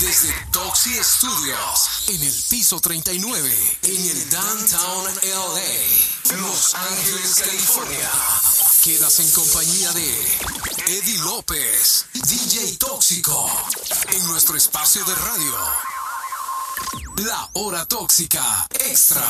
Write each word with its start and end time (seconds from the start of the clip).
Desde 0.00 0.32
Toxi 0.52 0.94
Studios, 1.02 2.08
en 2.08 2.22
el 2.22 2.34
piso 2.48 2.80
39, 2.80 3.78
en 3.82 4.10
el 4.10 4.30
Downtown 4.30 5.04
LA, 5.24 6.36
Los 6.36 6.74
Ángeles, 6.76 7.42
California. 7.44 8.10
Quedas 8.84 9.18
en 9.18 9.30
compañía 9.32 9.92
de 9.92 10.38
Eddie 10.86 11.18
López, 11.18 12.06
DJ 12.12 12.76
Tóxico, 12.76 13.50
en 14.12 14.24
nuestro 14.28 14.56
espacio 14.56 15.04
de 15.04 15.14
radio. 15.16 15.54
La 17.26 17.50
Hora 17.54 17.84
Tóxica 17.84 18.68
Extra. 18.70 19.26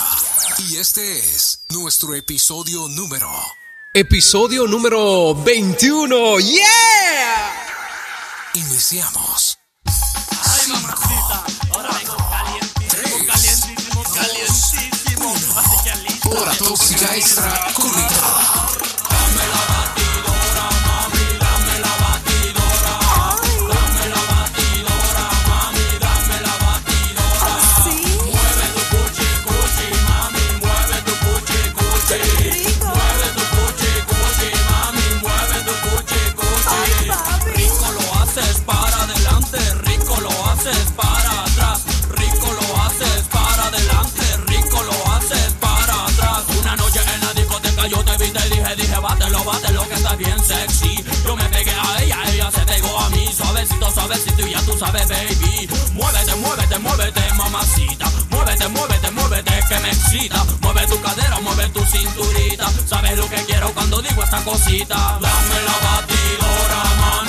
Y 0.58 0.76
este 0.76 1.18
es 1.18 1.60
nuestro 1.70 2.14
episodio 2.14 2.88
número. 2.88 3.30
Episodio 3.94 4.66
número 4.66 5.34
21. 5.34 6.40
¡Yeah! 6.40 7.66
Iniciamos. 8.52 9.58
Mamacita, 10.68 11.44
ahora 11.72 11.88
vengo 11.92 12.16
calientísimo, 12.30 13.24
calientísimo, 13.26 14.02
calientísimo. 14.14 15.34
Así 15.56 15.76
que 15.84 15.96
listo. 16.08 16.30
Hora 16.30 16.52
Tóxica 16.58 17.16
Extra 17.16 17.72
conectada. 17.74 18.87
Bien 50.18 50.38
sexy. 50.44 51.04
Yo 51.24 51.36
me 51.36 51.44
pegué 51.44 51.70
a 51.70 52.02
ella, 52.02 52.18
ella 52.32 52.50
se 52.50 52.60
pegó 52.62 52.98
a 52.98 53.08
mí, 53.10 53.28
suavecito, 53.34 53.90
suavecito, 53.90 54.46
y 54.46 54.50
ya 54.52 54.60
tú 54.62 54.76
sabes, 54.78 55.08
baby. 55.08 55.68
Muévete, 55.94 56.34
muévete, 56.36 56.78
muévete, 56.78 57.34
mamacita. 57.34 58.10
Muévete, 58.30 58.68
muévete, 58.68 59.10
muévete, 59.12 59.52
que 59.68 59.78
me 59.80 59.90
excita. 59.90 60.44
Mueve 60.62 60.86
tu 60.86 61.00
cadera, 61.00 61.38
mueve 61.40 61.68
tu 61.68 61.84
cinturita. 61.86 62.66
Sabes 62.86 63.16
lo 63.16 63.28
que 63.28 63.44
quiero 63.44 63.72
cuando 63.72 64.02
digo 64.02 64.22
esta 64.22 64.42
cosita. 64.44 65.18
Dame 65.20 65.58
la 65.64 65.76
batidora, 65.86 66.82
mami, 67.00 67.27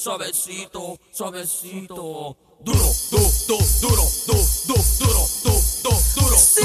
Suavecito, 0.00 0.96
suavecito. 1.12 2.34
Duro, 2.64 2.88
du, 3.10 3.18
du, 3.46 3.58
duro, 3.82 4.02
du, 4.26 4.32
du, 4.66 4.74
duro, 4.98 5.28
du, 5.44 5.52
du, 5.82 5.90
duro. 6.16 6.36
Sí. 6.38 6.62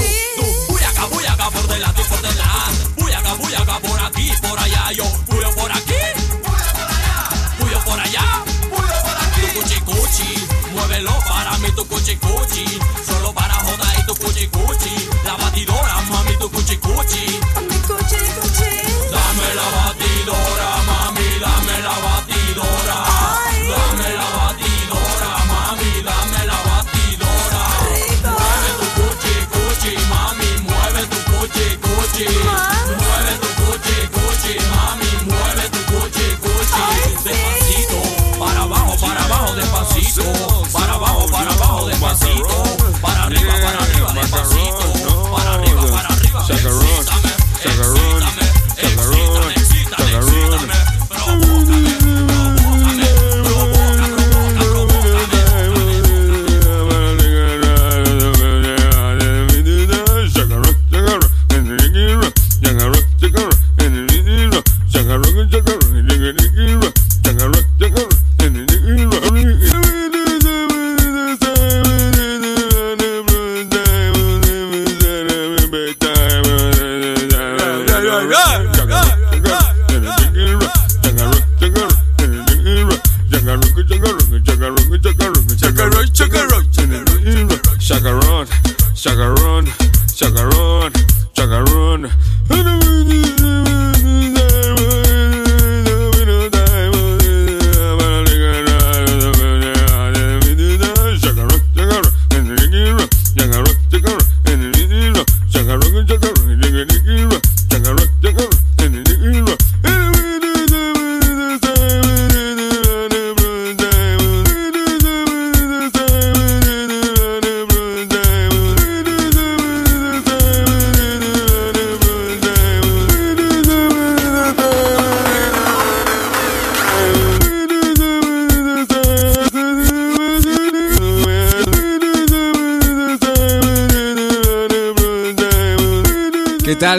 Buyaga, 0.70 1.06
buyaga 1.08 1.52
por 1.52 1.68
delante 1.68 2.02
y 2.02 2.06
por 2.06 2.22
delante. 2.22 3.02
Buyaga, 3.02 3.34
buyaga 3.34 3.80
por 3.82 4.00
aquí, 4.00 4.32
por 4.42 4.58
allá. 4.58 4.92
Yo 4.94 5.04
puyo 5.28 5.54
por 5.54 5.70
aquí. 5.70 6.02
Puyo 7.60 7.80
por 7.84 8.00
allá. 8.00 8.46
Tu 9.36 9.60
cuchi 9.60 9.82
cuchi, 9.82 10.48
muévelo 10.74 11.12
para 11.28 11.58
mí 11.58 11.68
tu 11.76 11.86
cuchi 11.90 12.16
cuchi. 12.16 12.66
Solo 13.06 13.34
para 13.34 13.56
joda 13.56 14.00
y 14.00 14.06
tu 14.06 14.16
cuchi 14.16 14.48
cuchi. 14.48 15.05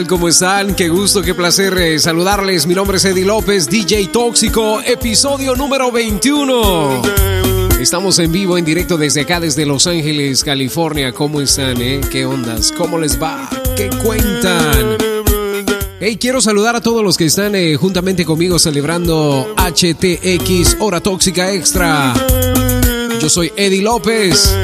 ¿Cómo 0.07 0.29
están? 0.29 0.73
Qué 0.73 0.87
gusto, 0.87 1.21
qué 1.21 1.33
placer 1.33 1.77
eh, 1.77 1.99
saludarles. 1.99 2.65
Mi 2.65 2.73
nombre 2.73 2.97
es 2.97 3.05
Eddie 3.05 3.25
López, 3.25 3.69
DJ 3.69 4.07
Tóxico, 4.07 4.79
episodio 4.81 5.55
número 5.55 5.91
21. 5.91 7.01
Estamos 7.79 8.17
en 8.19 8.31
vivo, 8.31 8.57
en 8.57 8.63
directo 8.63 8.97
desde 8.97 9.21
acá, 9.21 9.39
desde 9.39 9.65
Los 9.65 9.85
Ángeles, 9.85 10.43
California. 10.43 11.11
¿Cómo 11.11 11.41
están, 11.41 11.81
eh? 11.81 11.99
¿Qué 12.09 12.25
ondas? 12.25 12.71
¿Cómo 12.71 12.97
les 12.97 13.21
va? 13.21 13.49
¿Qué 13.75 13.89
cuentan? 14.01 14.97
Hey, 15.99 16.17
quiero 16.17 16.41
saludar 16.41 16.75
a 16.75 16.81
todos 16.81 17.03
los 17.03 17.17
que 17.17 17.25
están 17.25 17.55
eh, 17.55 17.75
juntamente 17.75 18.23
conmigo 18.23 18.59
celebrando 18.59 19.53
HTX 19.57 20.77
Hora 20.79 21.01
Tóxica 21.01 21.51
Extra. 21.51 22.13
Yo 23.19 23.29
soy 23.29 23.51
Eddie 23.57 23.81
López. 23.81 24.55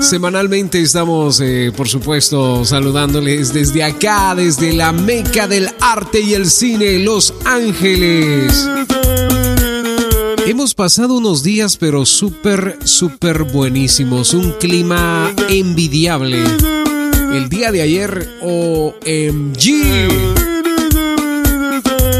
Semanalmente 0.00 0.80
estamos, 0.80 1.40
eh, 1.40 1.72
por 1.76 1.88
supuesto, 1.88 2.64
saludándoles 2.64 3.52
desde 3.52 3.82
acá, 3.82 4.34
desde 4.34 4.72
la 4.72 4.92
meca 4.92 5.48
del 5.48 5.68
arte 5.80 6.20
y 6.20 6.34
el 6.34 6.50
cine, 6.50 6.98
Los 6.98 7.34
Ángeles. 7.44 8.68
Hemos 10.46 10.74
pasado 10.74 11.14
unos 11.14 11.42
días, 11.42 11.76
pero 11.76 12.06
súper, 12.06 12.78
súper 12.84 13.42
buenísimos. 13.42 14.32
Un 14.32 14.52
clima 14.52 15.32
envidiable. 15.48 16.42
El 17.32 17.48
día 17.48 17.72
de 17.72 17.82
ayer, 17.82 18.38
OMG. 18.42 20.36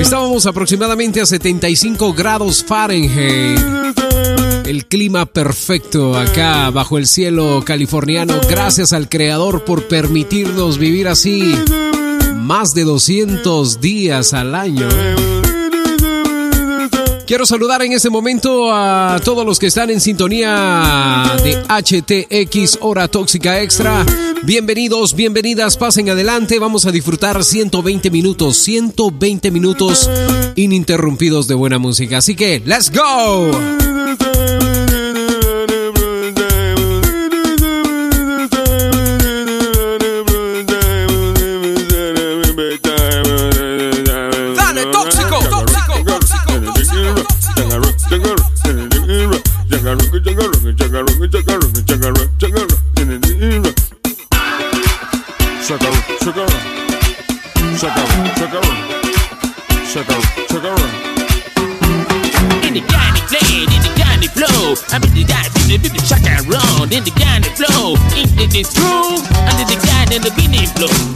Estábamos 0.00 0.46
aproximadamente 0.46 1.20
a 1.20 1.26
75 1.26 2.12
grados 2.14 2.64
Fahrenheit. 2.64 4.05
El 4.66 4.86
clima 4.86 5.26
perfecto 5.26 6.18
acá 6.18 6.68
bajo 6.70 6.98
el 6.98 7.06
cielo 7.06 7.62
californiano. 7.64 8.40
Gracias 8.50 8.92
al 8.92 9.08
Creador 9.08 9.64
por 9.64 9.86
permitirnos 9.86 10.78
vivir 10.78 11.06
así 11.06 11.54
más 12.34 12.74
de 12.74 12.82
200 12.82 13.80
días 13.80 14.34
al 14.34 14.56
año. 14.56 14.88
Quiero 17.26 17.44
saludar 17.44 17.82
en 17.82 17.92
este 17.92 18.08
momento 18.08 18.72
a 18.72 19.20
todos 19.24 19.44
los 19.44 19.58
que 19.58 19.66
están 19.66 19.90
en 19.90 20.00
sintonía 20.00 21.36
de 21.42 21.56
HTX 21.56 22.78
Hora 22.80 23.08
Tóxica 23.08 23.60
Extra. 23.60 24.06
Bienvenidos, 24.44 25.12
bienvenidas, 25.12 25.76
pasen 25.76 26.08
adelante. 26.08 26.60
Vamos 26.60 26.86
a 26.86 26.92
disfrutar 26.92 27.42
120 27.42 28.12
minutos, 28.12 28.58
120 28.58 29.50
minutos 29.50 30.08
ininterrumpidos 30.54 31.48
de 31.48 31.56
buena 31.56 31.80
música. 31.80 32.18
Así 32.18 32.36
que, 32.36 32.62
¡let's 32.64 32.92
go! 32.92 33.50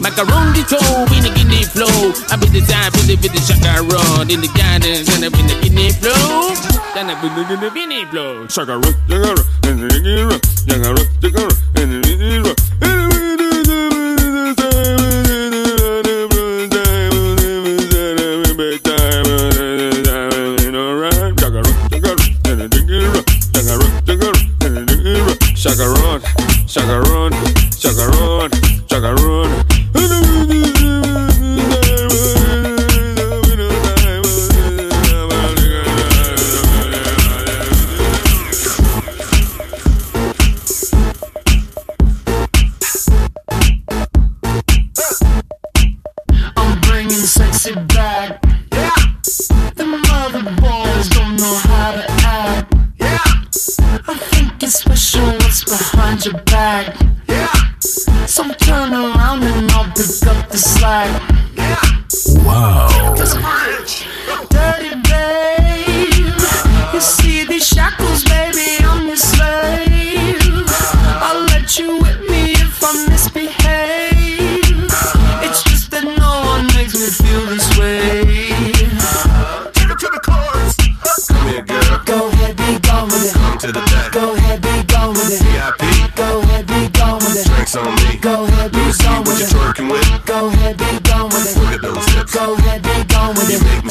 Macaron 0.00 0.56
the 0.56 0.64
toe, 0.64 1.04
in 1.12 1.22
the 1.22 1.30
kidney 1.36 1.62
flow. 1.62 1.86
I 2.32 2.36
be 2.40 2.48
the 2.48 2.64
type 2.64 2.96
of 2.96 3.04
the 3.06 3.16
with 3.20 3.36
the 3.36 3.40
shaka 3.44 3.84
rod 3.84 4.32
in 4.32 4.40
the 4.40 4.48
garden, 4.56 5.04
and 5.12 5.24
I 5.24 5.28
be 5.28 5.44
the 5.44 5.60
kidney 5.60 5.92
flow. 5.92 6.56
Then 6.96 7.12
I 7.12 7.20
be 7.20 7.28
the 7.28 7.70
kidney 7.70 8.06
flow. 8.06 8.48
Shaka 8.48 8.78
rock, 8.80 8.96
shaka 9.08 9.36
rock, 9.36 9.46
and 9.68 9.78
the 9.78 9.88
kidney 9.92 10.24
rock, 10.24 10.40
shaka 10.64 10.88
rock, 10.96 11.08
shaka 11.20 11.42
rock, 11.44 11.58
and 11.76 11.92
the 11.92 12.00
kidney 12.00 12.38
rock. 12.40 12.49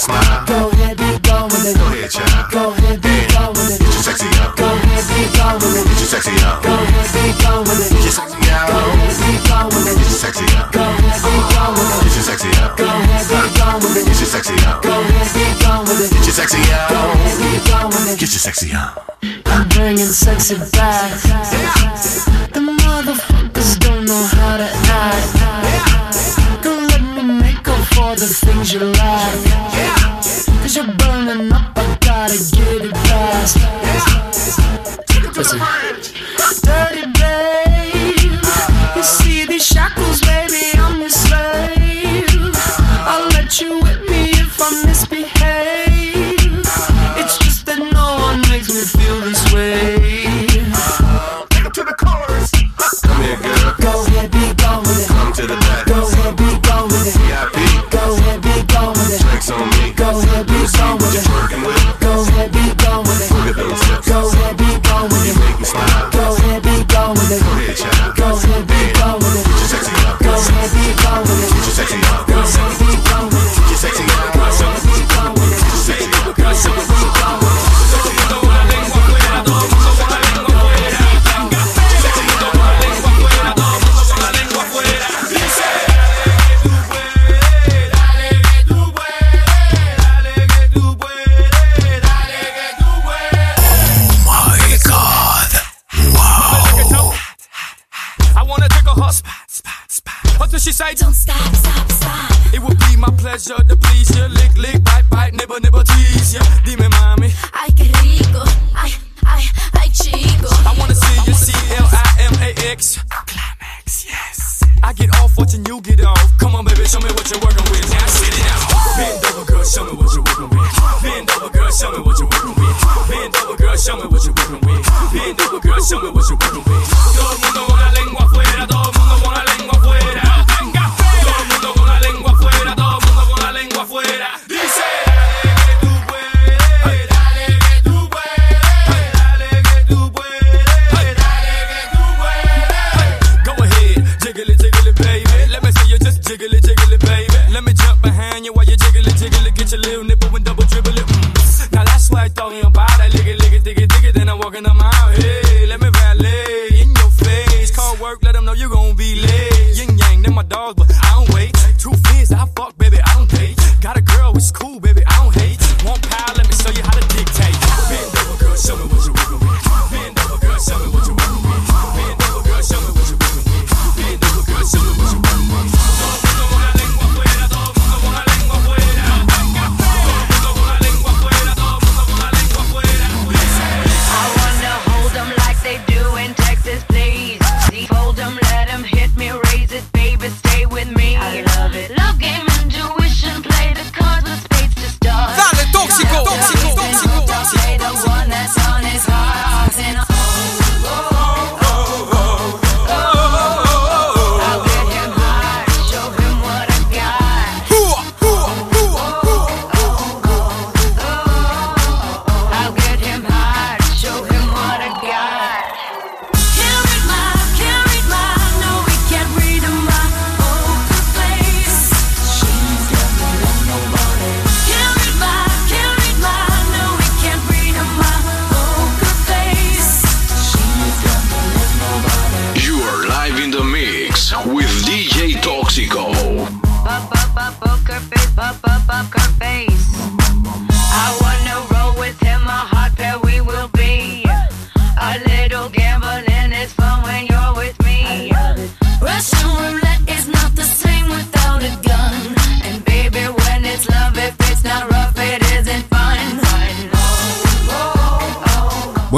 smile. 0.09 0.45
Go 0.49 0.57
ahead, 0.73 0.97
be 0.97 1.09
gone 1.21 1.47
with 1.49 1.65
it. 1.69 1.77
Go 1.77 1.85
ahead, 1.93 2.09
child. 2.09 2.51
Go 2.51 2.73
ahead, 2.73 2.97
be 3.01 3.13
gone 3.33 3.53
with 3.53 3.69
it. 3.73 3.79
Get 3.79 3.93
your 3.93 4.05
sexy 4.09 4.29
up. 4.41 4.57
Go 4.57 4.65
ahead, 4.65 5.05
be 5.13 5.21
gone 5.37 5.57
with 5.61 5.77
it. 5.77 5.85
Get 5.85 5.99
your 6.01 6.09
sexy 6.09 6.33
up. 6.41 6.57
Go 6.65 6.73
ahead, 6.73 7.07
be 7.13 7.23
gone 7.43 7.63
with 7.65 7.81
it. 7.85 7.89
Get 7.93 8.03
your 8.03 8.15
sexy 8.17 8.41
up. 8.49 8.65
Go 8.69 8.81
ahead, 8.89 9.17
be 9.21 9.31
gone 9.45 9.69
with 9.69 9.85
it. 9.85 9.95
Get 9.99 10.09
your 10.09 10.17
sexy 10.17 10.45
up. 10.57 10.71
Go 10.73 10.81
ahead, 10.81 11.21
be 11.21 11.33
gone 11.53 11.73
with 11.77 11.93
it. 11.93 12.01
Get 12.01 12.13
your 12.17 12.25
sexy 12.25 12.49
up. 12.57 12.77
Go 12.77 12.87
ahead, 12.89 13.23
be 13.29 13.45
gone 13.59 13.77
with 13.79 13.97
it. 13.97 14.05
Get 14.09 14.19
your 14.19 14.29
sexy 14.33 14.55
up. 14.65 14.81
Go 14.81 14.93
ahead, 14.97 15.29
be 15.37 15.45
gone 15.61 15.83
with 15.85 16.01
it. 16.01 16.09
Get 16.09 16.25
you 16.25 16.33
sexy 16.33 16.61
up. 16.73 16.89
Go 16.89 17.01
ahead, 17.13 17.37
be 17.37 17.51
gone 17.69 17.89
with 17.93 18.09
it. 18.09 18.19
Get 18.19 18.31
you 18.33 18.41
sexy 18.41 18.69
up. 18.73 18.93
I'm 19.45 19.67
bringing 19.69 20.09
sexy 20.09 20.55
back. 20.73 21.13
Yeah. 21.25 21.78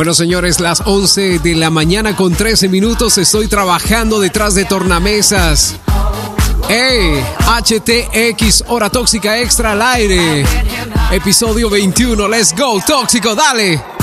Bueno, 0.02 0.16
señores, 0.16 0.60
las 0.60 0.82
11 0.84 1.38
de 1.38 1.54
la 1.54 1.70
mañana 1.70 2.16
con 2.16 2.34
13 2.34 2.70
minutos 2.70 3.20
estoy 3.20 3.48
trabajando 3.48 4.20
detrás 4.20 4.56
de 4.56 4.66
tornamesas. 4.66 5.76
¡Ey! 6.70 7.24
HTX, 7.46 8.64
hora 8.70 8.90
tóxica 8.90 9.40
extra 9.40 9.74
al 9.74 9.82
aire. 9.84 10.44
Episodio 11.12 11.70
21, 11.70 12.28
let's 12.28 12.52
go, 12.58 12.82
tóxico, 12.84 13.36
dale. 13.36 14.01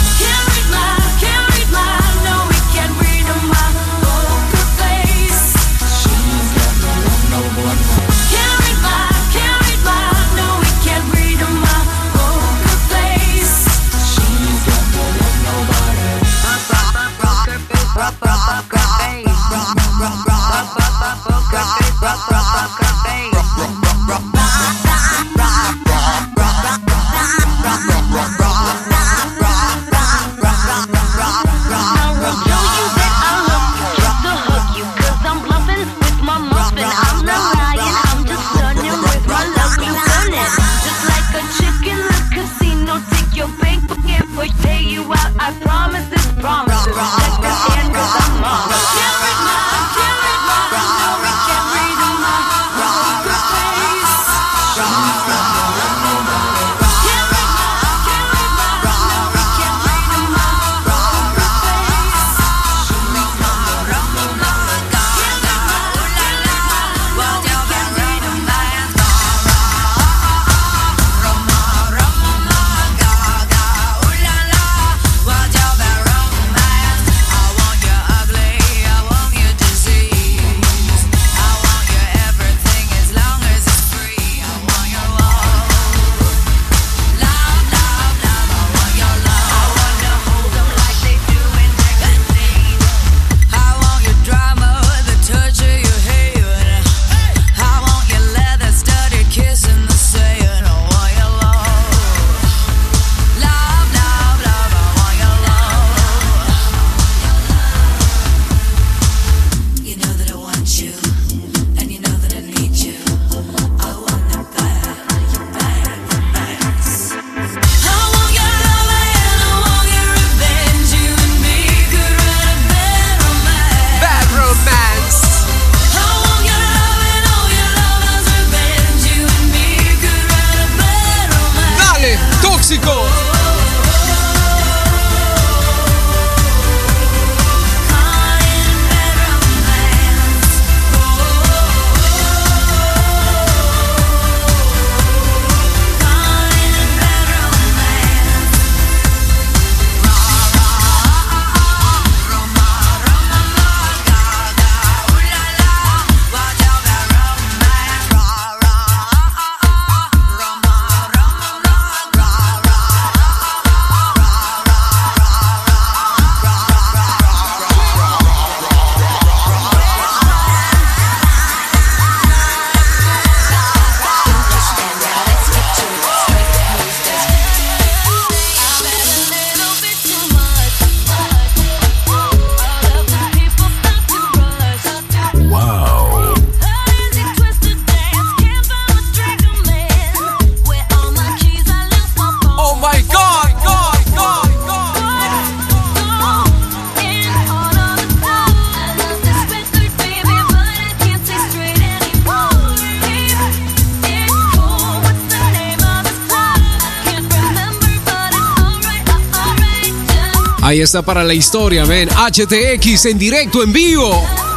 ahí 210.79 210.85
está 210.85 211.03
para 211.03 211.25
la 211.25 211.35
historia, 211.35 211.85
ven. 211.85 212.09
HTX 212.09 213.07
en 213.07 213.19
directo, 213.19 213.65
en 213.65 213.73
vivo. 213.73 214.48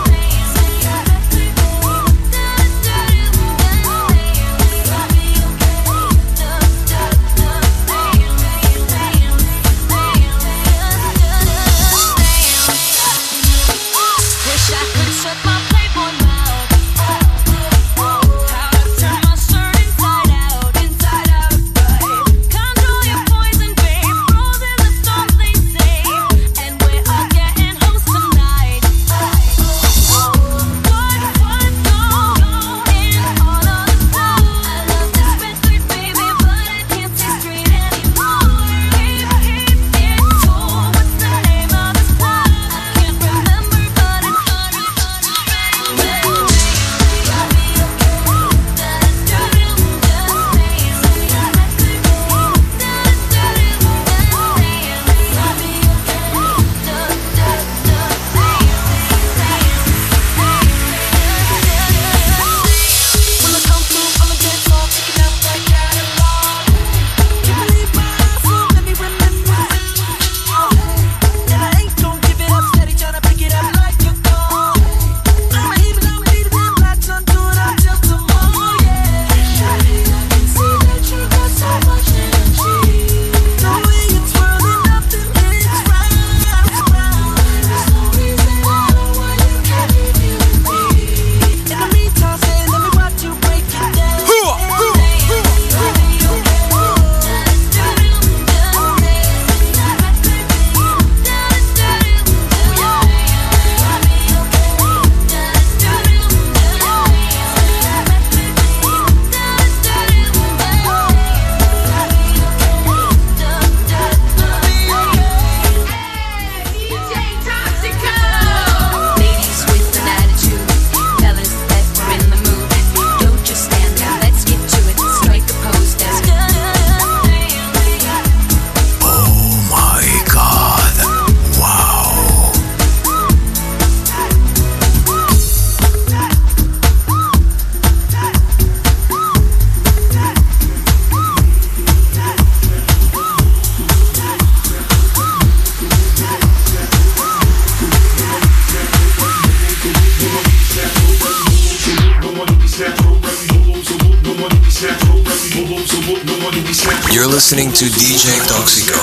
listening 157.51 157.73
to 157.73 157.85
DJ 157.97 158.39
Toxico. 158.47 159.00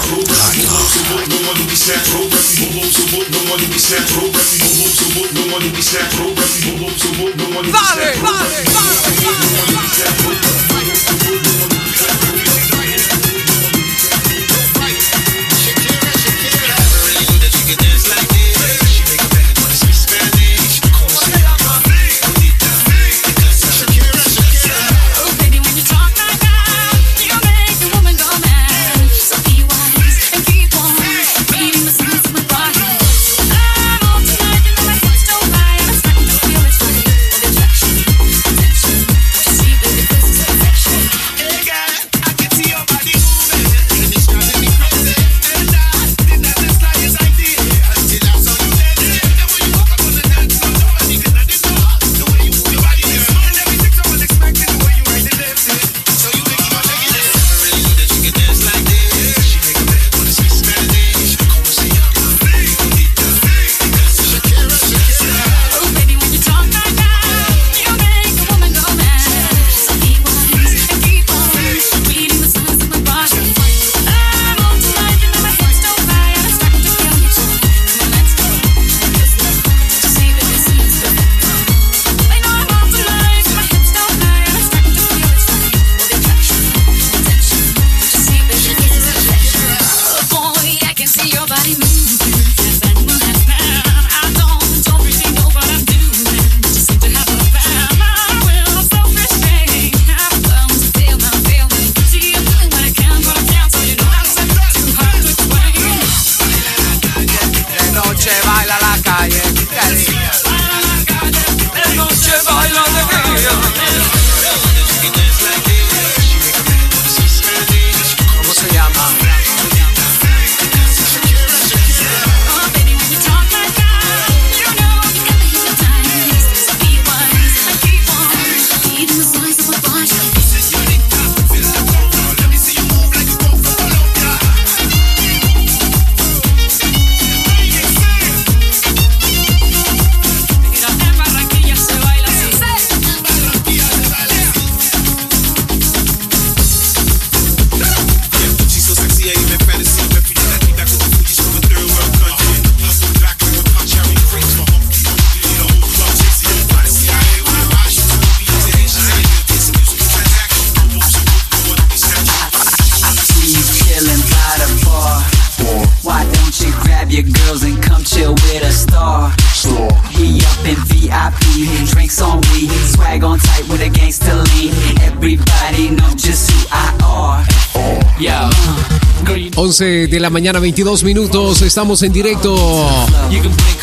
la 180.20 180.30
mañana, 180.30 180.58
22 180.58 181.04
minutos. 181.04 181.62
Estamos 181.62 182.02
en 182.02 182.12
directo. 182.12 182.88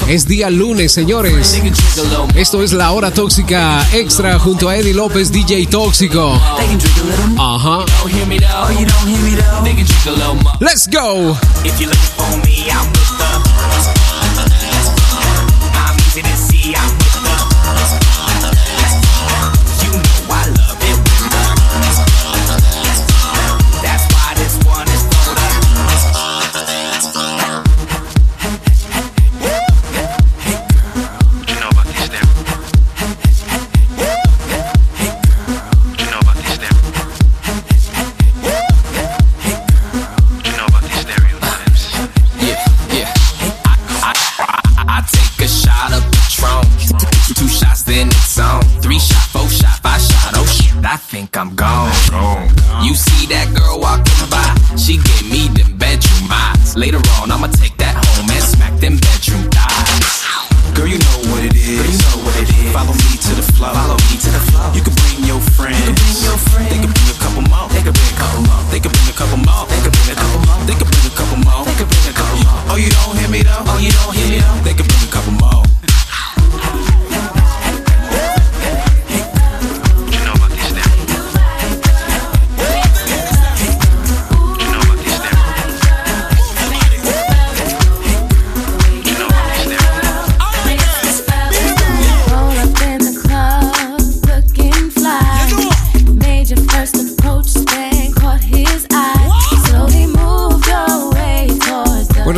Es 0.08 0.28
día 0.28 0.50
lunes, 0.50 0.92
señores. 0.92 1.62
Esto 2.36 2.64
es 2.64 2.74
La 2.74 2.92
Hora 2.92 3.12
Tóxica 3.12 3.86
Extra 3.94 4.40
junto 4.40 4.70
a 4.70 4.76
Eddie 4.78 4.94
López, 4.94 5.32
DJ 5.32 5.68
Tóxico. 5.68 6.34
Ajá. 7.38 7.86
Let's 10.60 10.88
go. 10.88 11.38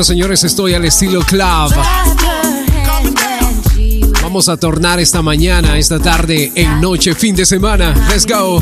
señores, 0.08 0.42
estoy 0.46 0.74
al 0.74 0.86
estilo 0.86 1.20
club. 1.20 1.74
Vamos 4.24 4.48
a 4.48 4.56
tornar 4.56 5.02
esta 5.02 5.22
mañana, 5.22 5.78
esta 5.78 6.00
tarde, 6.00 6.50
en 6.56 6.80
noche, 6.80 7.14
fin 7.14 7.36
de 7.36 7.46
semana. 7.46 7.94
Let's 8.10 8.26
go. 8.26 8.62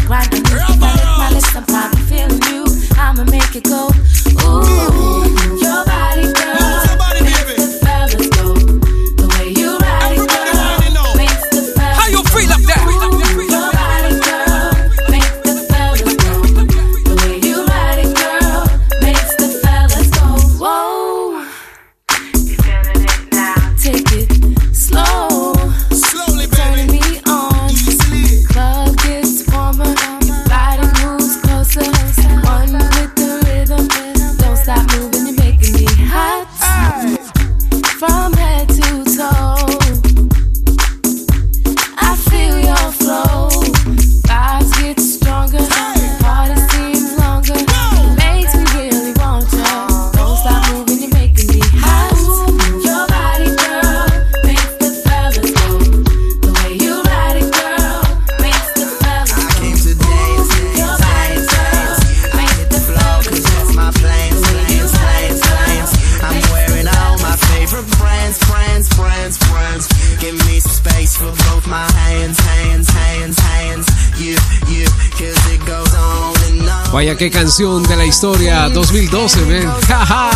canción 77.29 77.83
de 77.83 77.95
la 77.95 78.05
historia 78.05 78.69
2012, 78.69 79.45
men. 79.45 79.71
¡Ja, 79.87 80.05
ja! 80.05 80.34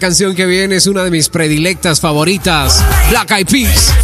Canción 0.00 0.34
que 0.34 0.46
viene 0.46 0.76
es 0.76 0.88
una 0.88 1.04
de 1.04 1.10
mis 1.12 1.28
predilectas 1.28 2.00
favoritas. 2.00 2.84
Black 3.10 3.30
Eyed 3.30 3.46
Peas. 3.46 3.94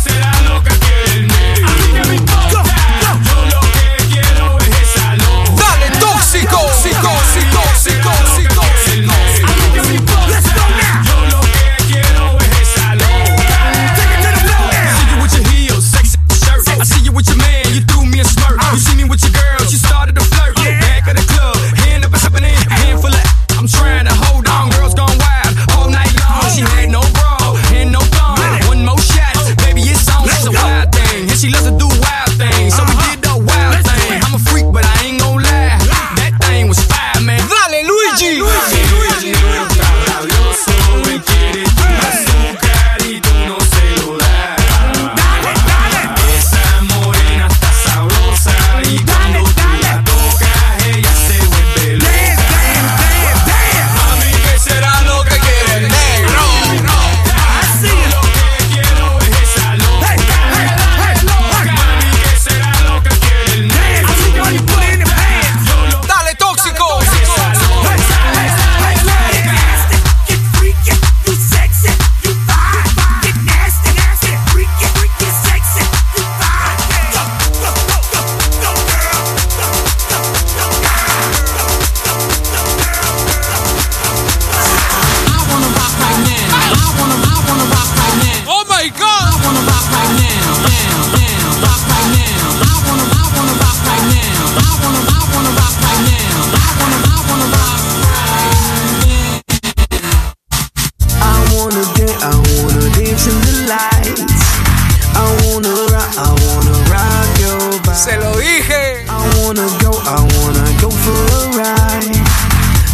Wanna 110.40 110.66
go 110.80 110.90
for 110.90 111.18
a 111.40 111.42
ride. 111.58 112.16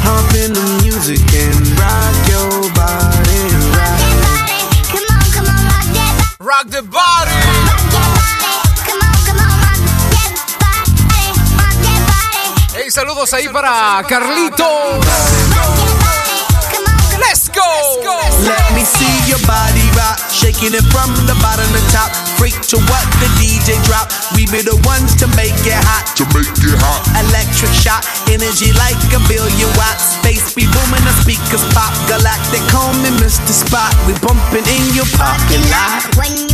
Hop 0.05 0.35
in 0.35 0.53
the 0.53 0.67
music 0.83 1.23
and 1.35 1.57
rock 1.79 2.15
your 2.29 2.71
body. 2.75 3.43
Right. 3.79 4.23
Rock 6.41 6.67
the 6.69 6.83
body. 6.83 7.41
Hey, 12.75 12.91
saludos 12.91 13.33
ahí 13.33 13.49
para 13.49 14.03
Carlitos. 14.09 15.05
Let's 17.19 17.49
go. 17.49 17.63
Let 18.45 18.75
me 18.75 18.85
see 18.85 19.31
your 19.31 19.39
body 19.47 19.89
rock, 19.97 20.19
shaking 20.31 20.75
it 20.75 20.85
from 20.91 21.15
the 21.27 21.35
bottom 21.41 21.69
to 21.73 21.81
top. 21.93 22.11
Freak 22.37 22.61
to 22.69 22.77
what 22.91 23.07
the 23.21 23.29
DJ 23.63 23.79
drop. 23.87 24.11
We 24.35 24.47
be 24.51 24.59
the 24.59 24.75
ones 24.83 25.15
to 25.23 25.29
make 25.39 25.55
it 25.63 25.79
hot. 25.87 26.11
To 26.19 26.27
make 26.35 26.51
it 26.51 26.75
hot. 26.83 27.07
Electric 27.31 27.71
shot, 27.71 28.03
energy 28.27 28.75
like 28.75 28.99
a 29.15 29.23
billion 29.31 29.71
watts. 29.79 30.19
Space 30.19 30.53
be 30.55 30.67
booming, 30.67 31.05
the 31.07 31.15
speakers 31.23 31.63
pop. 31.71 31.95
Galactic, 32.11 32.63
call 32.67 32.91
me 33.07 33.15
Mr. 33.23 33.55
Spot. 33.55 33.95
We 34.07 34.19
bumping 34.19 34.67
in 34.67 34.83
your 34.99 35.07
parking 35.15 35.63
lot. 35.71 36.52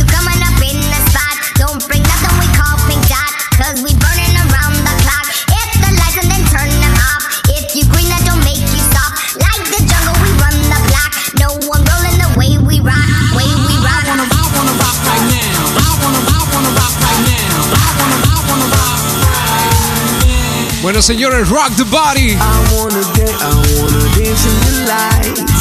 Bueno, 20.99 21.07
señores, 21.07 21.47
rock 21.47 21.71
the 21.77 21.83
body. 21.85 22.31
I 22.33 22.75
wanna 22.75 22.99
dance, 23.15 23.31
I 23.41 23.55
wanna 23.79 24.03
dance 24.17 24.45
in 24.45 24.59
the 24.59 24.71
lights. 24.85 25.53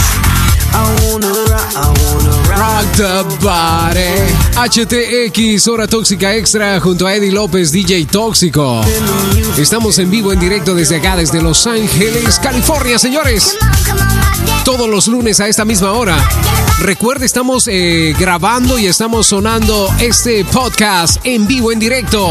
I 0.72 0.82
wanna 1.04 1.28
rock, 1.28 1.76
I 1.76 1.86
wanna 2.02 2.32
rock. 2.48 2.58
Rock 2.58 2.86
the 2.96 3.22
body. 3.44 4.34
HTX, 4.56 5.68
hora 5.68 5.86
tóxica 5.86 6.34
extra, 6.34 6.80
junto 6.80 7.06
a 7.06 7.14
Eddie 7.14 7.30
López, 7.30 7.70
DJ 7.70 8.06
Tóxico. 8.06 8.80
Estamos 9.56 10.00
en 10.00 10.10
vivo, 10.10 10.32
en 10.32 10.40
directo 10.40 10.74
desde 10.74 10.96
acá, 10.96 11.14
desde 11.14 11.40
Los 11.40 11.68
Ángeles, 11.68 12.40
California, 12.40 12.98
señores. 12.98 13.56
Todos 14.64 14.88
los 14.88 15.06
lunes 15.06 15.38
a 15.38 15.46
esta 15.46 15.64
misma 15.64 15.92
hora. 15.92 16.16
Recuerde, 16.80 17.26
estamos 17.26 17.68
eh, 17.68 18.12
grabando 18.18 18.76
y 18.76 18.86
estamos 18.86 19.28
sonando 19.28 19.88
este 20.00 20.44
podcast 20.44 21.18
en 21.22 21.46
vivo, 21.46 21.70
en 21.70 21.78
directo. 21.78 22.28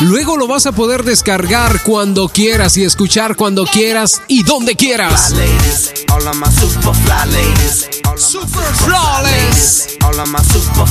Luego 0.00 0.36
lo 0.36 0.46
vas 0.48 0.66
a 0.66 0.72
poder 0.72 1.04
descargar 1.04 1.82
cuando 1.82 2.28
quieras 2.28 2.76
y 2.76 2.84
escuchar 2.84 3.36
cuando 3.36 3.64
quieras 3.66 4.22
y 4.26 4.42
donde 4.42 4.74
quieras. 4.74 5.32
ladies, 5.32 5.92
all 6.10 6.26
of 6.26 6.34
my 6.36 6.50
super 6.50 6.94
fly 6.94 7.26
ladies, 7.26 7.88
all 8.04 8.14
of 8.14 8.20
Super 8.20 8.64
flawless. 8.84 9.96
all 10.04 10.18
of 10.18 10.28
my 10.28 10.40
super 10.42 10.86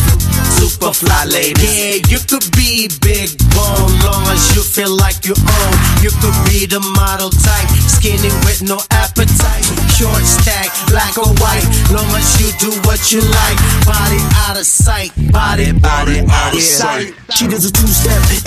super 0.60 0.94
fly 0.94 1.26
ladies. 1.26 1.64
Yeah, 1.64 1.96
you 2.08 2.20
could 2.28 2.50
be 2.56 2.88
big 3.02 3.30
bone, 3.54 3.92
long 4.06 4.24
as 4.32 4.56
you 4.56 4.62
feel 4.64 4.96
like 4.96 5.26
you 5.26 5.36
own. 5.36 5.76
You 6.02 6.12
could 6.22 6.38
be 6.48 6.66
the 6.66 6.80
model 6.80 7.30
type, 7.30 7.70
skinny 7.88 8.32
with 8.46 8.62
no 8.62 8.80
appetite. 8.92 9.66
Short 9.98 10.24
stack, 10.24 10.70
black 10.88 11.18
or 11.18 11.28
white, 11.42 11.66
long 11.92 12.08
as 12.16 12.40
you 12.40 12.52
do 12.60 12.72
what 12.88 13.12
you 13.12 13.20
like. 13.20 13.58
Body 13.86 14.22
out 14.48 14.58
of 14.58 14.66
sight, 14.66 15.12
body, 15.32 15.74
body 15.74 16.20
out 16.30 16.54
of 16.54 16.62
sight. 16.62 17.14
She 17.36 17.48
does 17.48 17.66
a 17.66 17.72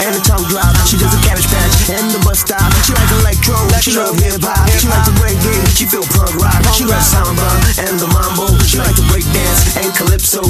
and 0.01 0.17
a 0.17 0.21
tongue 0.21 0.44
She 0.85 1.01
does 1.01 1.15
a 1.15 1.21
cabbage 1.25 1.49
patch 1.49 1.89
and 1.89 2.11
the 2.13 2.21
bus 2.21 2.41
stop. 2.45 2.61
She 2.85 2.93
like 2.93 3.11
electro, 3.25 3.57
she 3.81 3.97
love 3.97 4.19
hip 4.21 4.45
hop. 4.45 4.69
She 4.77 4.89
like 4.89 5.05
to 5.09 5.15
break 5.17 5.41
it, 5.41 5.73
she 5.73 5.87
feel 5.87 6.05
punk 6.05 6.37
rock. 6.37 6.61
She 6.77 6.85
loves 6.85 7.07
samba 7.09 7.49
and 7.81 7.97
the 7.97 8.09
mambo. 8.13 8.53
She 8.69 8.77
like 8.79 8.95
to 8.97 9.05
break 9.09 9.25
dance 9.33 9.77
and 9.81 9.89
calypso. 9.97 10.43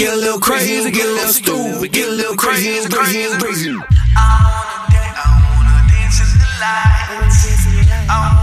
Get 0.00 0.14
a 0.14 0.16
little 0.16 0.40
crazy, 0.40 0.90
get 0.90 1.04
a 1.04 1.12
little 1.12 1.32
stupid, 1.32 1.92
get 1.92 2.08
a 2.08 2.12
little 2.12 2.36
crazy, 2.36 2.88
crazy, 2.88 3.36
crazy. 3.36 3.76
I 4.16 4.40
wanna 4.40 4.88
dance, 4.88 5.20
I 5.20 5.28
wanna 5.44 5.84
dance 5.92 6.20
in 6.24 6.38
the 6.40 6.48
lights. 6.60 8.35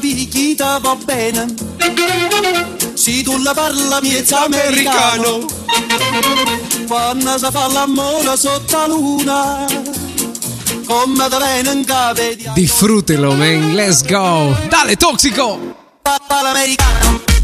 Picchita 0.00 0.78
va 0.78 0.96
bene. 1.04 1.46
Se 2.94 3.22
tu 3.22 3.38
la 3.42 3.52
parla 3.54 4.00
miezza 4.00 4.44
americano, 4.44 5.46
quando 6.86 7.38
si 7.38 7.46
fa 7.50 7.68
l'amore 7.68 8.36
sotto 8.36 8.76
la 8.76 8.86
luna, 8.86 9.66
come 10.86 11.28
da 11.28 11.38
bene 11.38 11.72
in 11.72 11.84
cave 11.84 12.36
di 12.36 12.50
Disfrútelo, 12.54 13.32
man. 13.34 13.74
Let's 13.74 14.02
go. 14.04 14.54
Dale, 14.68 14.96
tóxico. 14.96 15.58
papà 16.02 16.42
l'americano. 16.42 17.35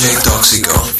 Listening 0.00 0.62
to 0.62 0.97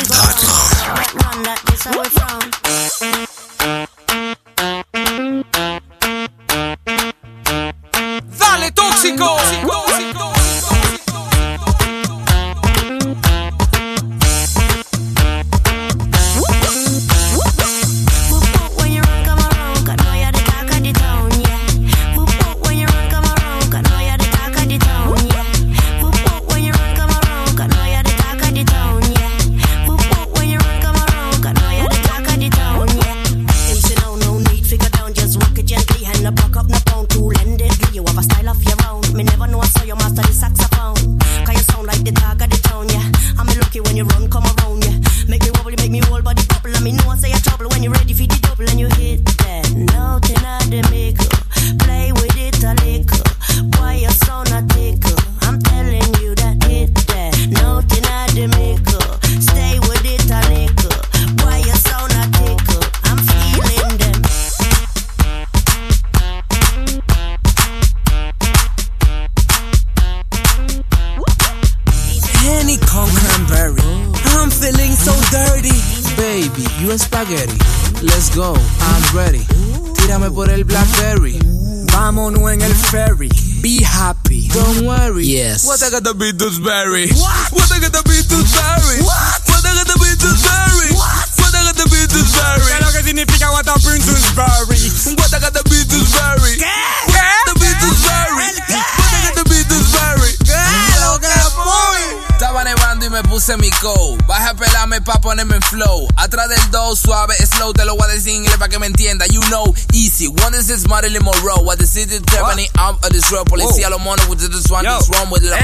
gotta 86.09 86.19
be 86.19 86.33
Dewsbury? 86.33 87.09
What? 87.13 87.53
What 87.53 87.69
I 87.69 87.81
gotta 87.81 88.03
be 88.09 88.17
Dewsbury? 88.25 89.05
What? 89.05 89.45
What 89.45 89.61
I 89.61 89.77
gotta 89.77 89.99
be 90.01 90.09
Dewsbury? 90.17 90.97
What? 90.97 91.29
What 91.37 91.53
I 91.53 91.61
gotta 91.69 91.85
be 91.85 92.01
Dewsbury? 92.09 92.65
¿Qué 92.65 92.73
es 92.73 92.81
lo 92.81 92.93
que 92.93 93.03
significa 93.05 93.51
what 93.53 93.69
I 93.69 93.77
been 93.85 94.01
Dewsbury? 94.01 94.89
What 95.21 95.35
I 95.35 95.41
gotta 95.41 95.63
be 95.69 95.85
Dewsbury? 95.85 96.57
¿Qué? 96.57 96.73
What 97.09 97.21
I 97.21 97.45
gotta 97.45 97.61
be 97.61 97.69
Dewsbury? 97.77 98.49
What 98.73 99.13
I 99.13 99.21
gotta 99.29 99.45
be 99.45 99.59
Dewsbury? 99.69 100.33
¿Qué? 100.49 100.65
Lo 101.05 101.21
que 101.21 101.29
voy. 101.61 102.29
Estaba 102.31 102.65
nevando 102.65 103.05
y 103.05 103.11
me 103.11 103.23
puse 103.25 103.57
mi 103.59 103.71
coat. 103.83 104.25
Baja 104.27 104.51
a 104.51 104.55
pelarme 104.55 105.03
pa' 105.03 105.21
ponerme 105.21 105.57
en 105.57 105.63
flow. 105.63 106.09
Atrás 106.17 106.49
del 106.49 106.71
do, 106.71 106.95
suave, 106.95 107.35
slow. 107.37 107.73
Te 107.73 107.85
lo 107.85 107.97
voy 107.97 108.09
a 108.09 108.15
decir 108.15 108.31
en 108.31 108.37
inglés 108.45 108.57
para 108.59 108.69
que 108.69 108.79
me 108.79 108.87
entienda. 108.87 109.27
You 109.27 109.41
know, 109.51 109.75
easy. 109.93 110.29
One 110.29 110.55
is 110.55 110.69
this 110.69 110.87
Marilyn 110.87 111.25
Monroe. 111.25 111.65
What 111.65 111.79
the 111.79 111.87
city 111.87 112.21
Tiffany, 112.21 112.69
I'm 112.79 112.97
a 113.03 113.09
road. 113.33 113.49
Policía 113.49 113.91
los 113.91 114.01
monos 114.01 114.27
with 114.29 114.39
this 114.39 114.71
one, 114.71 114.85
this 114.85 115.09
wrong 115.11 115.31
with 115.31 115.43
la 115.43 115.57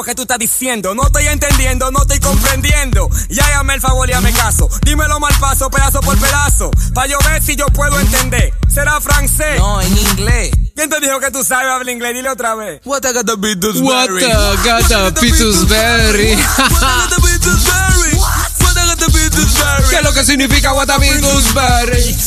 lo 0.00 0.04
que 0.04 0.14
tú 0.14 0.22
estás 0.22 0.38
diciendo? 0.38 0.94
No 0.94 1.02
estoy 1.04 1.26
entendiendo, 1.26 1.90
no 1.90 2.00
estoy 2.00 2.18
comprendiendo. 2.20 3.10
Ya 3.28 3.46
llame 3.50 3.74
el 3.74 3.82
favor 3.82 4.08
y 4.08 4.14
hazme 4.14 4.32
caso. 4.32 4.66
Dímelo 4.82 5.20
mal 5.20 5.34
paso, 5.38 5.68
pedazo 5.68 6.00
por 6.00 6.18
pedazo. 6.18 6.70
Pa' 6.94 7.06
yo 7.06 7.18
ver 7.26 7.42
si 7.42 7.54
yo 7.54 7.66
puedo 7.66 8.00
entender. 8.00 8.50
¿Será 8.72 8.98
francés? 9.02 9.58
No, 9.58 9.78
en 9.82 9.98
inglés. 9.98 10.52
¿Quién 10.74 10.88
te 10.88 11.00
dijo 11.00 11.20
que 11.20 11.30
tú 11.30 11.44
sabes 11.44 11.70
hablar 11.70 11.86
inglés? 11.90 12.14
Dile 12.14 12.30
otra 12.30 12.54
vez. 12.54 12.80
What 12.86 13.04
I 13.04 13.12
gotta 13.12 13.36
be 13.36 13.54
Dewsbury? 13.56 13.84
What 13.84 14.08
the 14.08 14.56
gata 14.64 15.12
Pitusberry. 15.20 16.28
¿Qué 19.90 19.96
es 19.96 20.02
lo 20.02 20.14
que 20.14 20.24
significa 20.24 20.72
What 20.72 20.88
a 20.88 20.98
Pitusberry? 20.98 22.00
What 22.00 22.19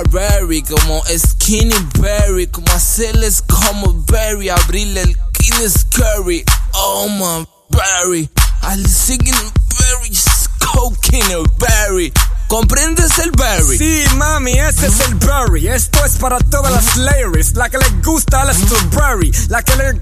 a 0.00 0.08
berry, 0.08 0.62
como 0.62 1.02
skinny 1.04 1.74
berry, 1.98 2.46
como 2.46 2.72
hacerles 2.72 3.42
como 3.42 3.92
berry, 4.04 4.48
abrirle 4.48 5.02
el 5.02 5.14
skinny 5.14 5.68
scurry. 5.68 6.44
Oh 6.74 7.08
my 7.08 7.46
berry, 7.70 8.28
I'm 8.62 8.84
singing 8.84 9.34
berry, 9.78 10.10
cocaine 10.58 11.44
berry. 11.58 12.12
¿Comprendes 12.48 13.16
el 13.20 13.30
berry? 13.30 13.78
Sí, 13.78 14.04
mami, 14.16 14.52
ese 14.58 14.88
es 14.88 15.00
el 15.06 15.14
berry. 15.16 15.68
Esto 15.68 16.04
es 16.04 16.16
para 16.16 16.38
todas 16.38 16.72
las 16.72 16.96
ladies. 16.96 17.54
La 17.54 17.68
que 17.68 17.78
le 17.78 17.88
gusta 18.02 18.44
la 18.44 18.52
strawberry. 18.52 19.30
La 19.48 19.62
que 19.62 19.76
le 19.76 20.00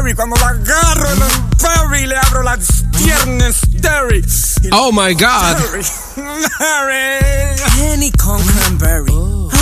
berry. 0.00 0.14
Cuando 0.14 0.36
la 0.36 0.48
agarro 0.48 1.10
en 1.10 1.22
el 1.22 1.28
berry, 1.62 2.06
le 2.06 2.16
abro 2.16 2.42
las 2.42 2.84
piernas 2.96 3.60
dairy. 3.80 4.24
Oh 4.72 4.92
my 4.92 5.14
God. 5.14 5.56
Henny 7.76 8.10
con 8.12 8.42
cranberry. 8.42 9.12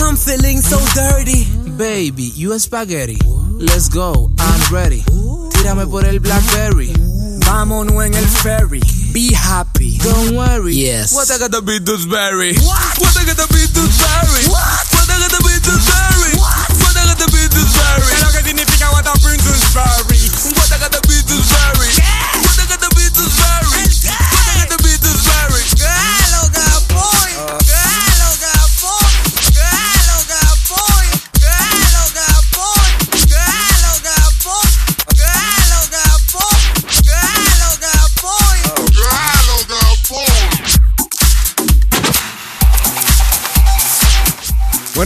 I'm 0.03 0.17
feeling 0.17 0.61
so 0.61 0.79
dirty. 0.95 1.47
Baby, 1.77 2.33
you 2.35 2.53
and 2.53 2.61
spaghetti. 2.61 3.19
Let's 3.59 3.89
go, 3.89 4.31
I'm 4.39 4.75
ready. 4.75 5.05
Tírame 5.51 5.87
por 5.87 6.05
el 6.05 6.21
Blackberry. 6.21 6.93
vámonos 7.49 8.05
en 8.05 8.15
el 8.15 8.27
ferry. 8.27 8.81
Be 9.13 9.33
happy, 9.35 9.99
don't 9.99 10.37
worry. 10.37 10.75
Yes. 10.75 11.15
What 11.15 11.31
I 11.31 11.39
gotta 11.39 11.63
be 11.63 11.81
to 11.81 11.97
Barry? 12.11 12.55
What 12.55 13.17
I 13.17 13.25
gotta 13.25 13.49
be 13.49 13.65
Barry? 13.73 14.45
What 14.49 14.68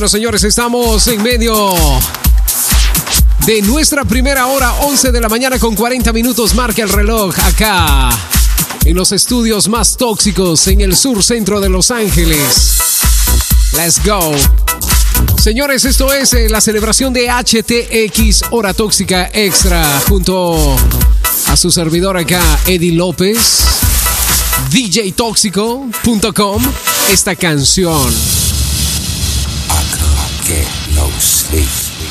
Bueno, 0.03 0.11
señores, 0.11 0.43
estamos 0.43 1.07
en 1.07 1.23
medio 1.23 1.73
de 3.47 3.63
nuestra 3.63 4.05
primera 4.05 4.49
hora, 4.49 4.73
11 4.81 5.13
de 5.13 5.21
la 5.21 5.29
mañana 5.29 5.61
con 5.61 5.77
40 5.77 6.13
minutos. 6.13 6.57
Marca 6.57 6.83
el 6.83 6.89
reloj 6.89 7.33
acá 7.39 8.11
en 8.85 8.97
los 8.97 9.13
estudios 9.13 9.69
más 9.69 9.97
tóxicos 9.97 10.67
en 10.67 10.81
el 10.81 10.97
sur 10.97 11.23
centro 11.23 11.61
de 11.61 11.69
Los 11.69 11.93
Ángeles. 11.93 12.79
Let's 13.75 14.05
go. 14.05 14.33
Señores, 15.41 15.85
esto 15.85 16.13
es 16.13 16.33
eh, 16.33 16.49
la 16.49 16.61
celebración 16.61 17.13
de 17.13 17.29
HTX 17.29 18.47
Hora 18.51 18.75
Tóxica 18.75 19.31
Extra 19.33 20.03
junto 20.09 20.75
a 21.47 21.57
su 21.57 21.71
servidor 21.71 22.17
acá, 22.17 22.43
Eddie 22.67 22.91
López, 22.91 23.39
DJTóxico.com. 24.73 26.63
Esta 27.09 27.37
canción. 27.37 28.42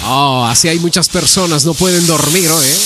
Oh, 0.06 0.46
así 0.46 0.68
hay 0.68 0.80
muchas 0.80 1.10
personas, 1.10 1.66
no 1.66 1.74
pueden 1.74 2.06
dormir, 2.08 2.50
¿eh? 2.50 2.80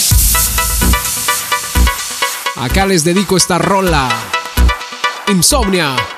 Acá 2.58 2.86
les 2.86 3.04
dedico 3.04 3.38
esta 3.38 3.58
rola. 3.58 4.10
Insomnia. 5.28 6.15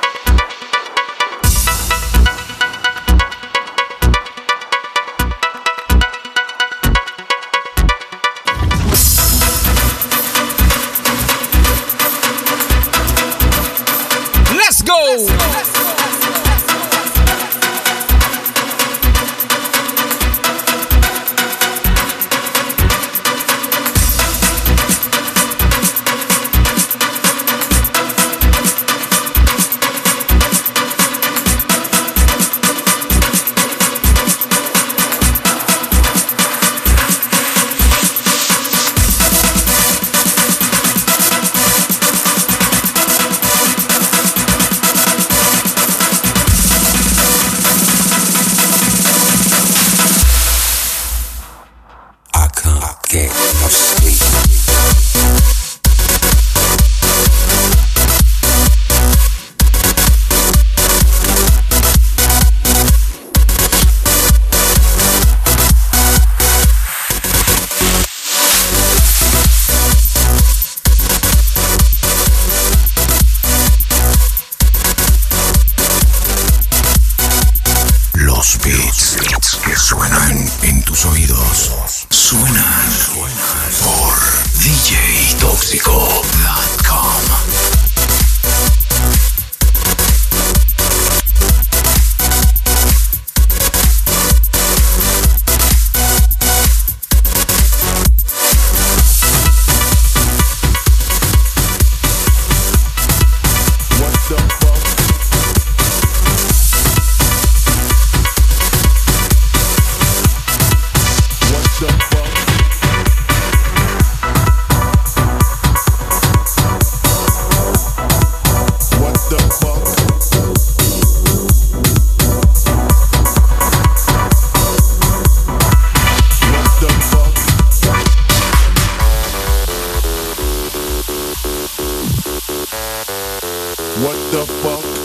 What 133.99 134.15
the 134.31 134.45
fuck? 134.61 134.96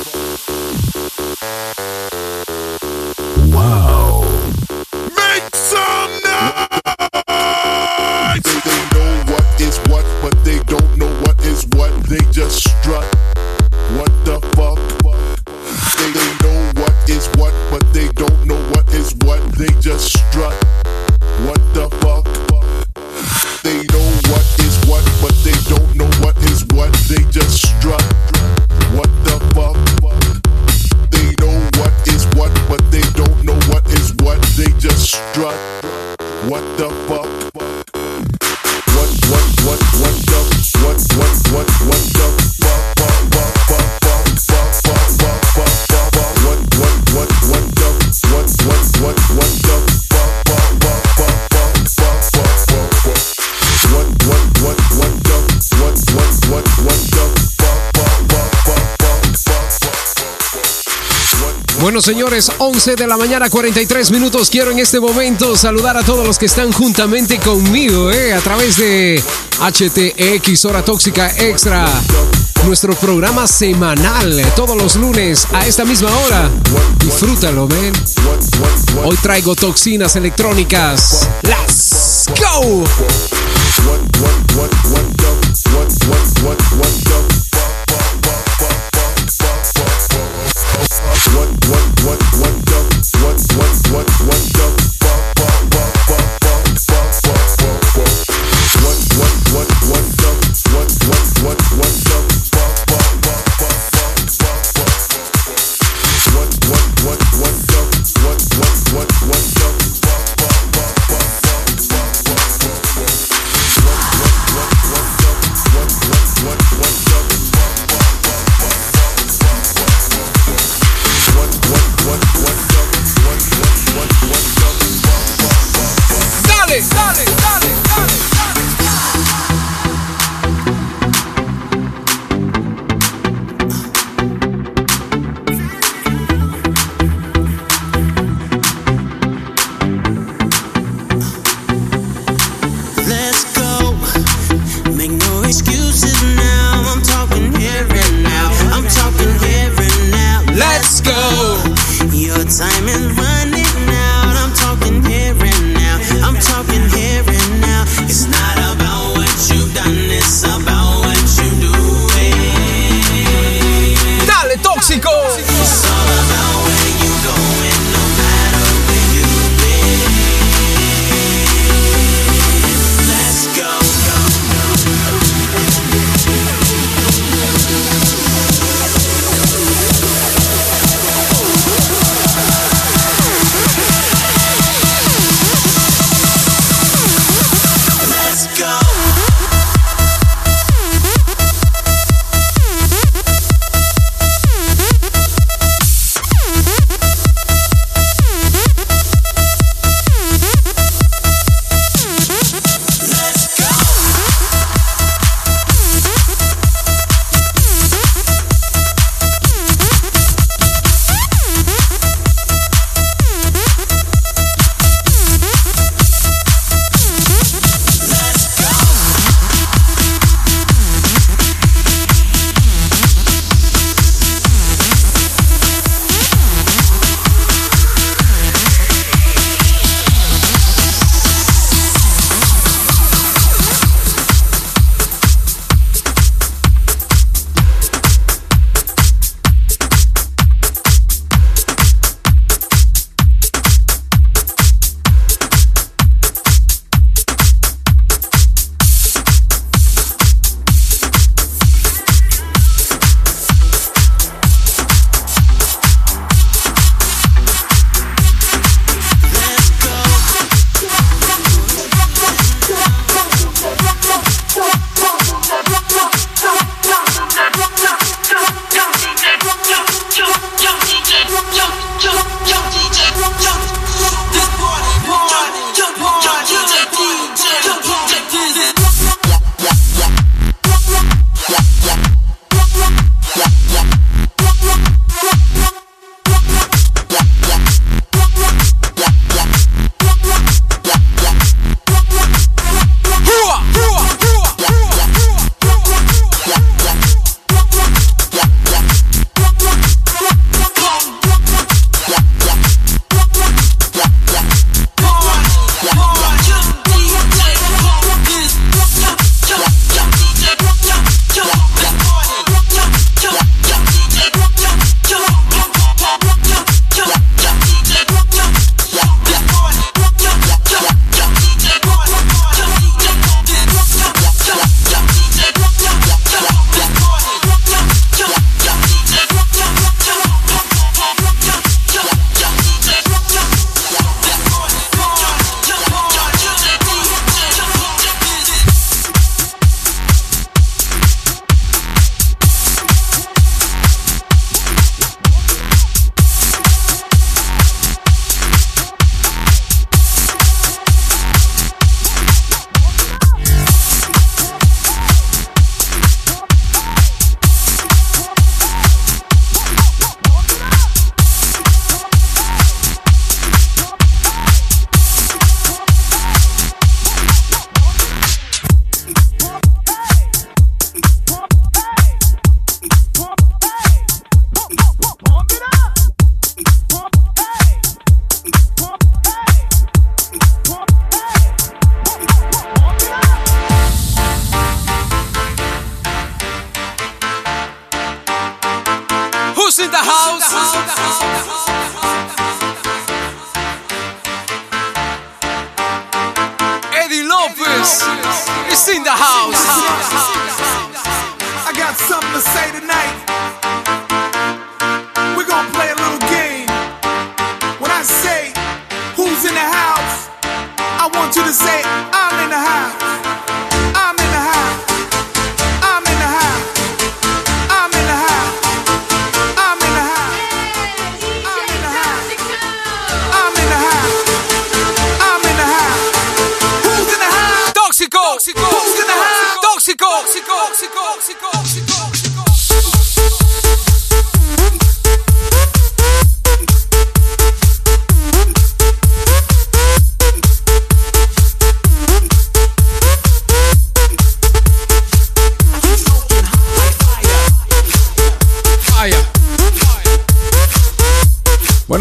Señores, 62.03 62.51
11 62.59 62.97
de 62.97 63.07
la 63.07 63.17
mañana, 63.17 63.49
43 63.49 64.11
minutos. 64.11 64.51
Quiero 64.51 64.73
en 64.73 64.81
este 64.81 64.99
momento 64.99 65.57
saludar 65.57 65.97
a 65.97 66.03
todos 66.03 66.27
los 66.27 66.37
que 66.37 66.47
están 66.47 66.73
juntamente 66.73 67.39
conmigo, 67.39 68.11
¿eh? 68.11 68.33
A 68.35 68.41
través 68.41 68.77
de 68.77 69.23
HTX 69.61 70.65
Hora 70.65 70.85
Tóxica 70.85 71.31
Extra. 71.39 71.87
Nuestro 72.67 72.95
programa 72.95 73.47
semanal, 73.47 74.39
eh, 74.39 74.47
todos 74.57 74.77
los 74.77 74.97
lunes 74.97 75.47
a 75.53 75.67
esta 75.67 75.85
misma 75.85 76.11
hora. 76.19 76.51
Disfrútalo, 76.99 77.69
ven. 77.69 77.93
Hoy 79.05 79.17
traigo 79.23 79.55
toxinas 79.55 80.17
electrónicas. 80.17 81.29
¡Let's 81.43 82.27
go! 82.41 82.85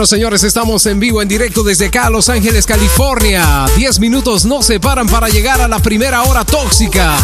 Señores, 0.05 0.43
estamos 0.43 0.85
en 0.87 0.99
vivo, 0.99 1.21
en 1.21 1.27
directo 1.27 1.63
desde 1.63 1.85
acá, 1.85 2.09
Los 2.09 2.27
Ángeles, 2.27 2.65
California. 2.65 3.65
Diez 3.77 3.99
minutos 3.99 4.45
no 4.45 4.63
se 4.63 4.73
separan 4.73 5.07
para 5.07 5.29
llegar 5.29 5.61
a 5.61 5.67
la 5.67 5.79
primera 5.79 6.23
hora 6.23 6.43
tóxica. 6.43 7.15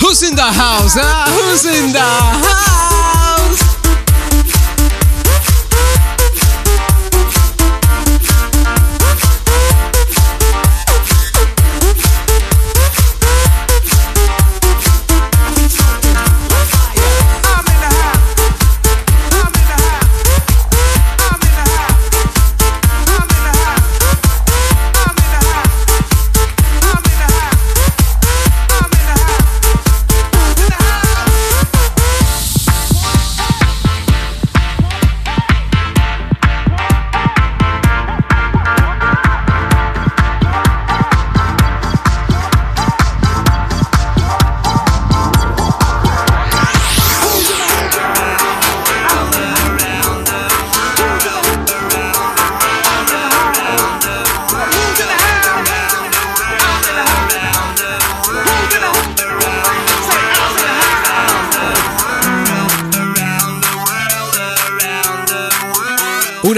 Who's 0.00 0.22
in 0.22 0.36
the 0.36 0.42
house? 0.42 0.96
Ah? 0.96 1.26
Who's 1.30 1.64
in 1.64 1.92
the 1.92 1.98
house? 1.98 2.53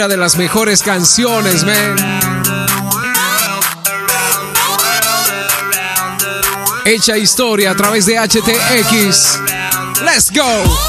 de 0.09 0.17
las 0.17 0.37
mejores 0.37 0.83
canciones, 0.83 1.65
man. 1.65 1.97
Hecha 6.85 7.17
historia 7.17 7.73
a 7.73 7.75
través 7.75 8.07
de 8.07 8.17
HTX. 8.17 9.41
Let's 10.03 10.31
go. 10.31 10.86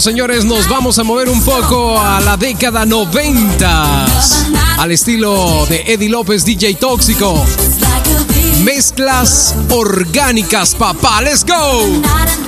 Señores, 0.00 0.44
nos 0.44 0.68
vamos 0.68 0.98
a 1.00 1.02
mover 1.02 1.28
un 1.28 1.42
poco 1.42 2.00
a 2.00 2.20
la 2.20 2.36
década 2.36 2.86
90 2.86 4.06
al 4.78 4.92
estilo 4.92 5.66
de 5.66 5.82
Eddie 5.86 6.08
López, 6.08 6.44
DJ 6.44 6.74
Tóxico. 6.74 7.44
Mezclas 8.62 9.56
orgánicas, 9.70 10.76
papá. 10.76 11.20
¡Let's 11.20 11.44
go! 11.44 12.47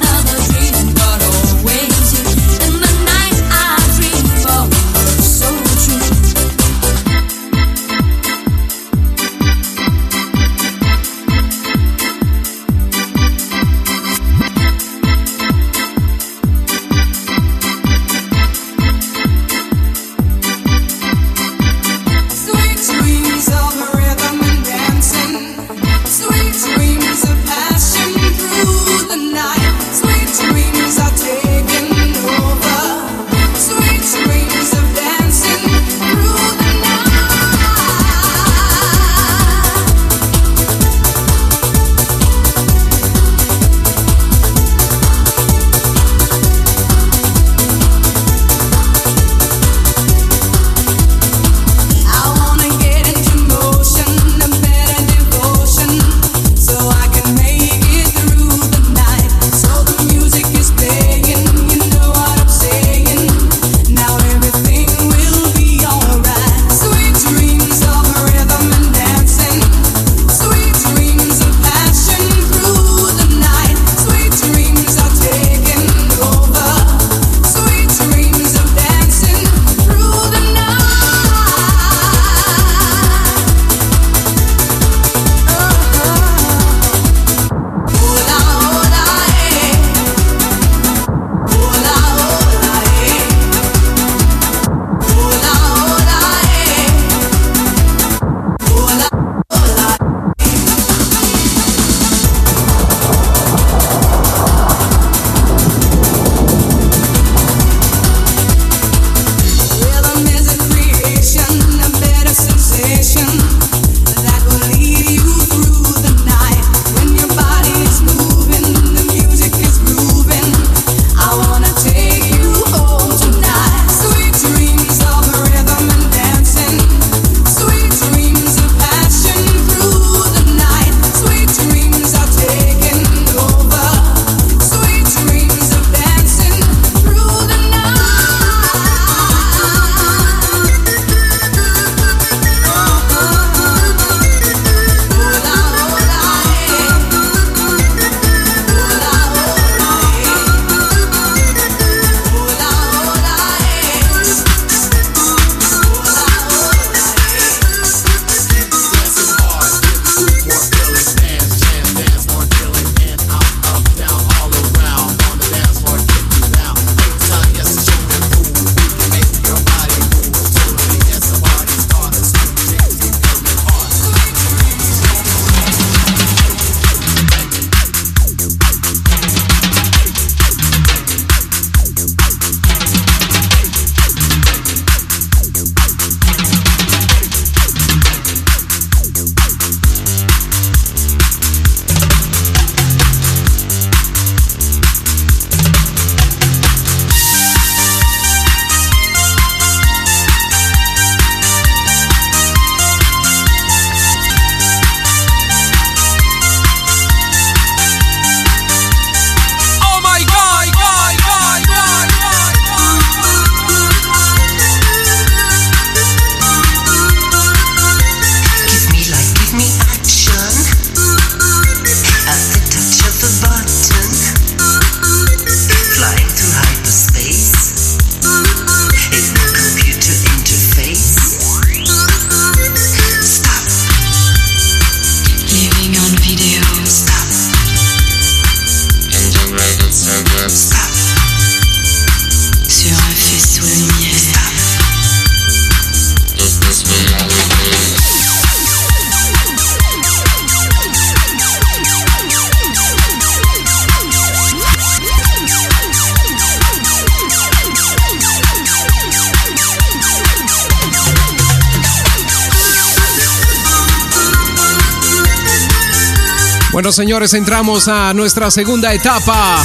señores, 267.00 267.32
entramos 267.32 267.88
a 267.88 268.12
nuestra 268.12 268.50
segunda 268.50 268.92
etapa. 268.92 269.64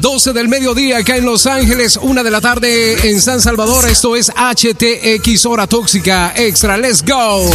12 0.00 0.32
del 0.32 0.48
mediodía 0.48 0.98
acá 0.98 1.16
en 1.16 1.24
Los 1.24 1.46
Ángeles, 1.46 1.96
1 2.02 2.24
de 2.24 2.30
la 2.32 2.40
tarde 2.40 3.08
en 3.08 3.22
San 3.22 3.40
Salvador. 3.40 3.88
Esto 3.88 4.16
es 4.16 4.28
HTX 4.28 5.46
Hora 5.46 5.68
Tóxica 5.68 6.32
Extra. 6.34 6.76
Let's 6.76 7.04
go. 7.04 7.48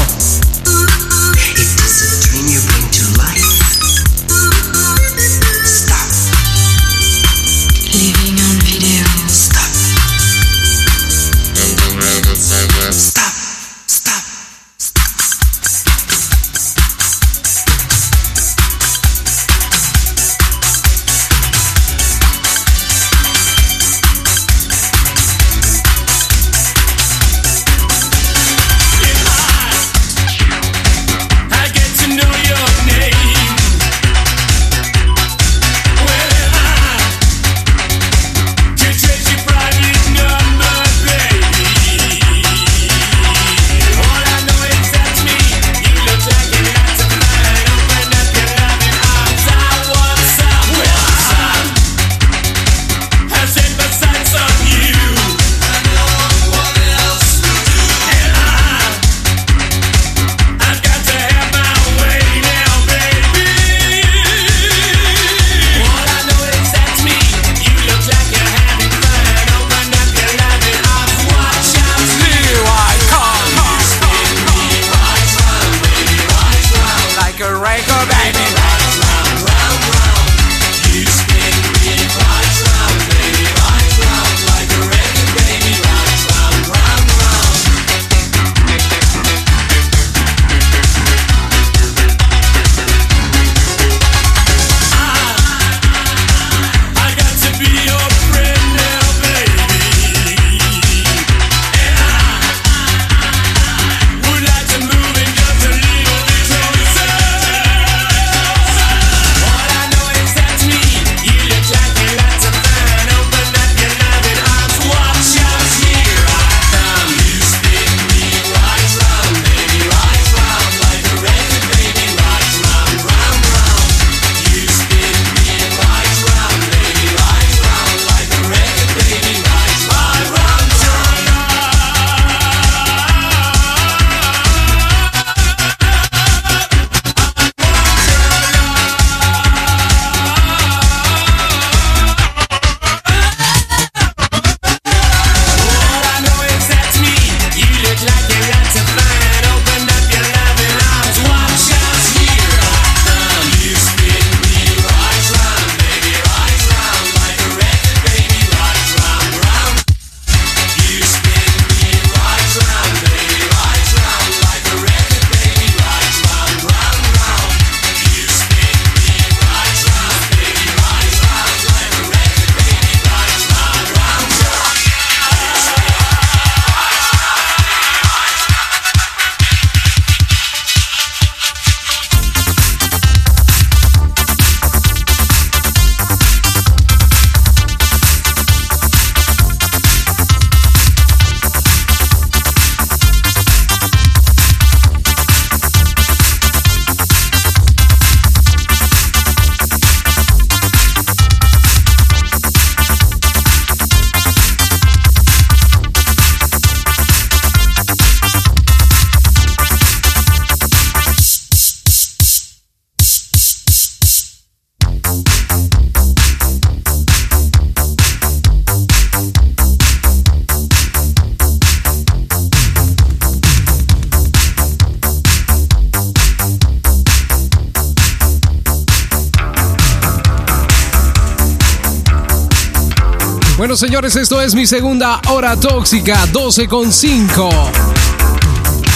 Señores, 233.76 234.16
esto 234.16 234.42
es 234.42 234.56
mi 234.56 234.66
segunda 234.66 235.20
hora 235.28 235.60
tóxica, 235.60 236.26
12 236.32 236.66
con 236.70 236.94
5. 236.94 237.50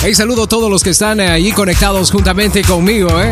Hey, 0.02 0.16
saludo 0.16 0.44
a 0.44 0.48
todos 0.48 0.72
los 0.72 0.84
que 0.84 0.92
están 0.92 1.20
ahí 1.20 1.52
conectados 1.52 2.10
juntamente 2.10 2.62
conmigo, 2.62 3.10
¿eh? 3.22 3.30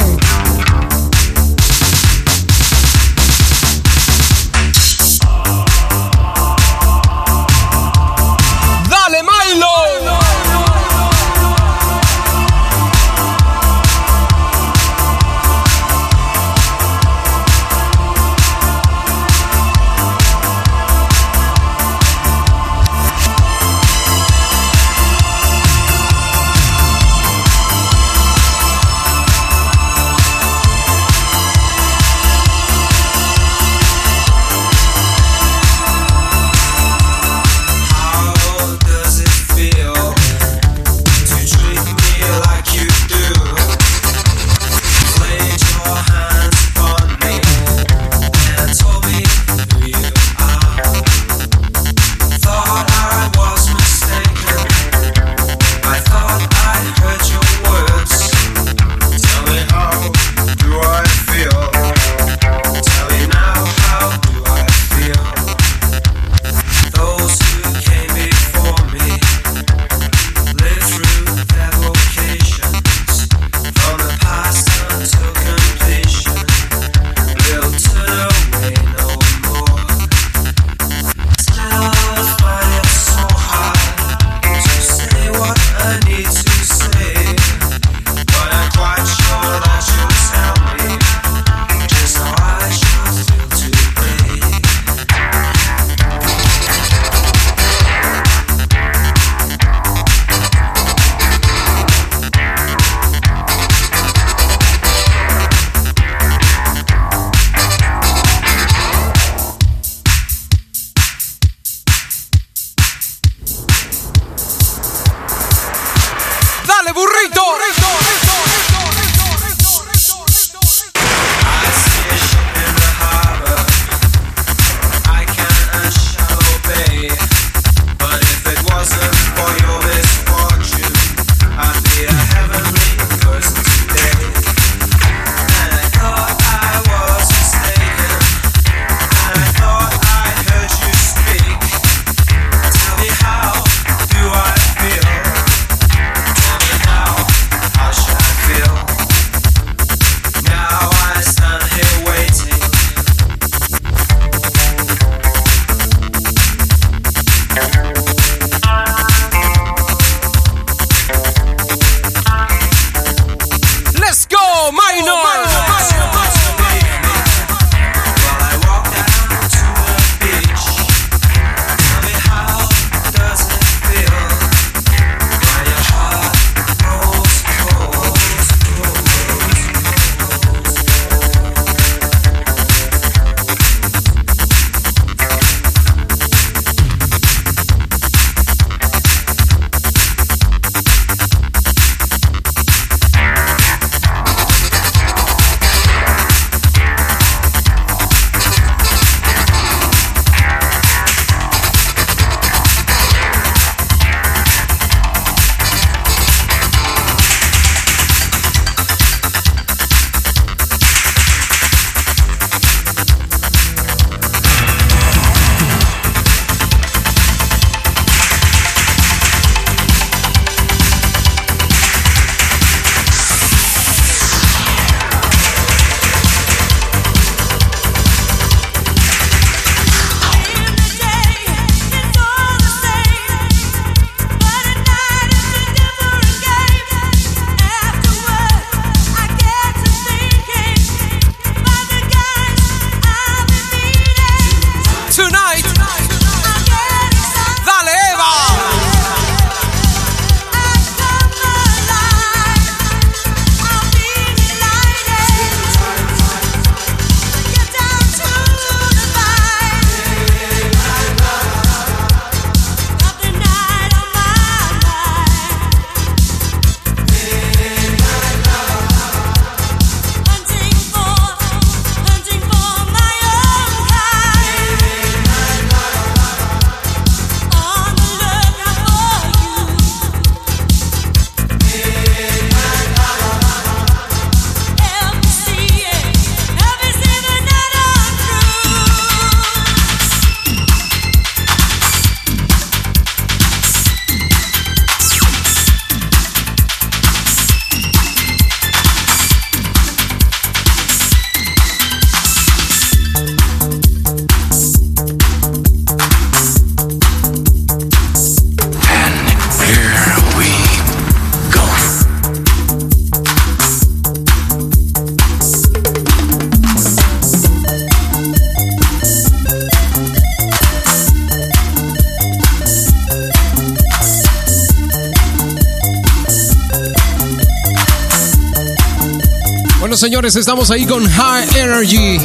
Estamos 330.26 330.72
ahí 330.72 330.86
con 330.86 331.08
High 331.08 331.48
Energy. 331.56 332.20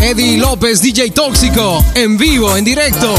Eddie 0.00 0.38
López, 0.38 0.80
DJ 0.80 1.10
Tóxico, 1.10 1.84
en 1.94 2.16
vivo, 2.16 2.56
en 2.56 2.64
directo. 2.64 3.14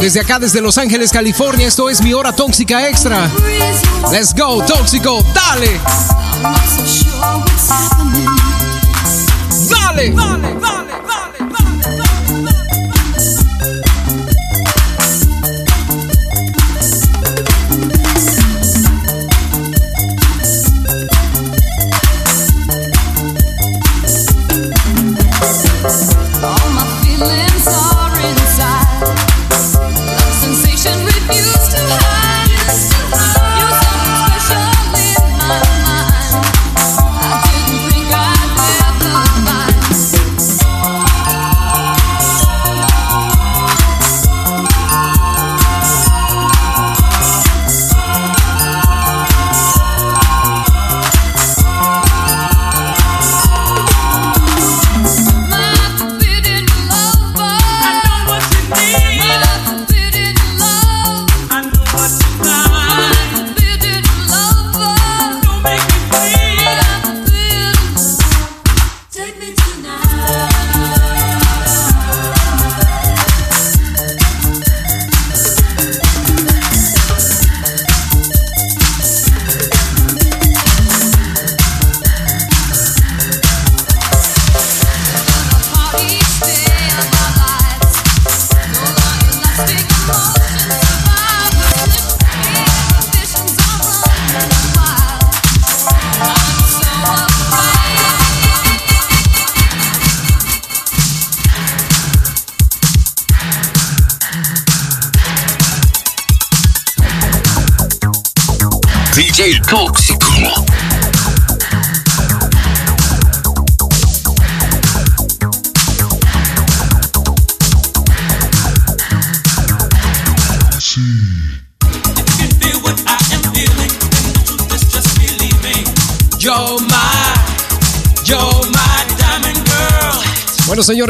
Desde 0.00 0.20
acá, 0.20 0.38
desde 0.38 0.60
Los 0.60 0.78
Ángeles, 0.78 1.10
California. 1.10 1.66
Esto 1.66 1.90
es 1.90 2.00
mi 2.02 2.12
hora 2.12 2.32
tóxica 2.32 2.88
extra. 2.88 3.28
Let's 4.12 4.32
go, 4.34 4.62
Tóxico, 4.64 5.24
dale. 5.34 5.80
Dale, 9.68 10.12
dale, 10.12 10.54
dale. 10.60 10.71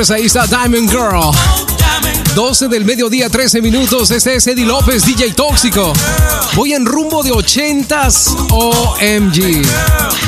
Señores, 0.04 0.10
ahí 0.10 0.26
está 0.26 0.46
Diamond 0.46 0.90
Girl. 0.90 1.30
12 2.34 2.68
del 2.68 2.84
mediodía, 2.84 3.28
13 3.28 3.60
minutos. 3.60 4.10
Este 4.10 4.36
es 4.36 4.46
Eddie 4.46 4.64
López, 4.64 5.04
DJ 5.04 5.32
Tóxico. 5.32 5.92
Voy 6.54 6.72
en 6.72 6.86
rumbo 6.86 7.22
de 7.22 7.30
80s 7.30 8.48
OMG. 8.50 9.62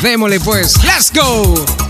Démosle 0.02 0.40
pues. 0.40 0.82
Let's 0.84 1.10
go. 1.12 1.83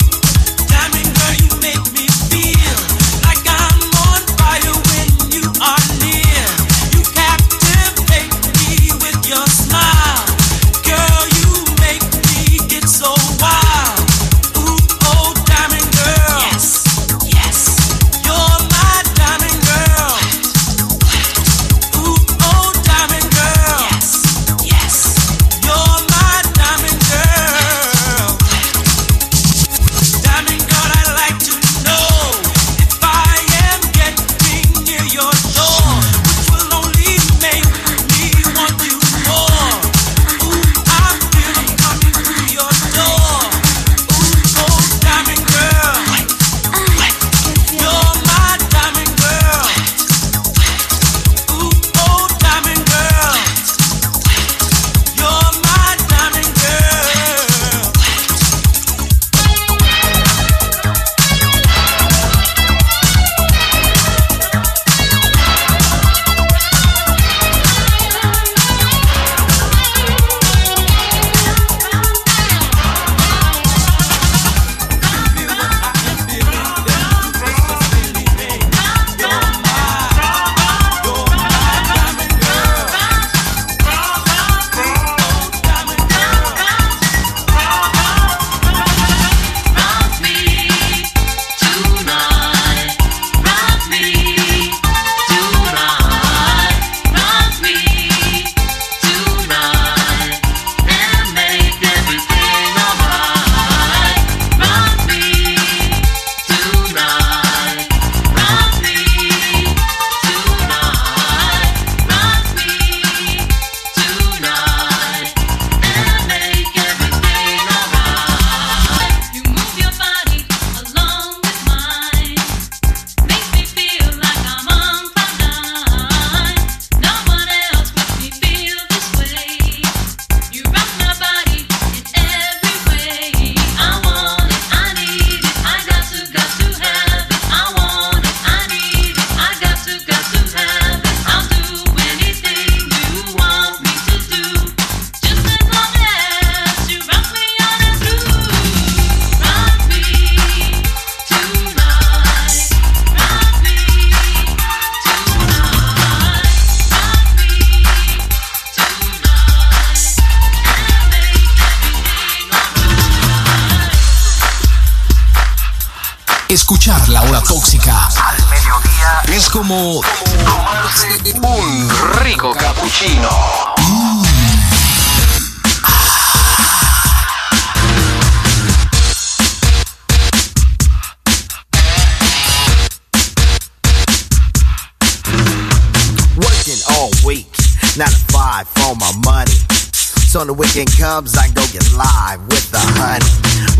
I 191.14 191.46
go 191.54 191.62
get 191.70 191.86
live 191.94 192.42
with 192.50 192.74
the 192.74 192.82
honey. 192.98 193.22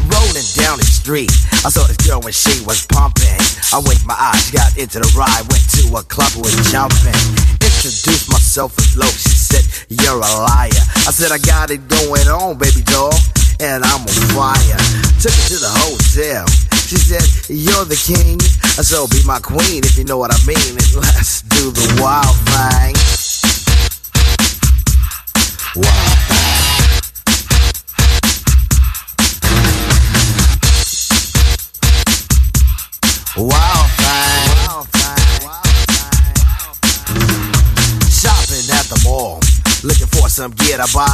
Rolling 0.07 0.47
down 0.55 0.79
the 0.79 0.87
street, 0.87 1.35
I 1.67 1.69
saw 1.69 1.83
this 1.83 1.99
girl 2.07 2.23
when 2.23 2.31
she 2.31 2.63
was 2.63 2.87
pumping. 2.87 3.43
I 3.75 3.83
winked 3.83 4.07
my 4.07 4.15
eyes, 4.15 4.55
got 4.55 4.79
into 4.79 5.03
the 5.03 5.11
ride, 5.19 5.43
went 5.51 5.67
to 5.75 5.99
a 5.99 6.07
club, 6.07 6.31
was 6.39 6.55
jumping. 6.71 7.11
Introduced 7.59 8.31
myself 8.31 8.79
as 8.79 8.95
low, 8.95 9.11
she 9.11 9.35
said, 9.35 9.67
You're 9.91 10.23
a 10.23 10.31
liar. 10.47 10.79
I 10.79 11.11
said, 11.11 11.35
I 11.35 11.43
got 11.43 11.75
it 11.75 11.83
going 11.91 12.31
on, 12.31 12.55
baby 12.55 12.87
doll, 12.87 13.19
and 13.59 13.83
I'm 13.83 14.07
on 14.07 14.23
fire. 14.31 14.79
Took 15.19 15.35
her 15.35 15.47
to 15.51 15.59
the 15.59 15.75
hotel. 15.91 16.47
She 16.87 17.03
said, 17.03 17.27
You're 17.51 17.83
the 17.83 17.99
king. 17.99 18.39
I 18.79 18.87
said, 18.87 19.03
"Oh, 19.03 19.11
Be 19.11 19.23
my 19.27 19.43
queen 19.43 19.83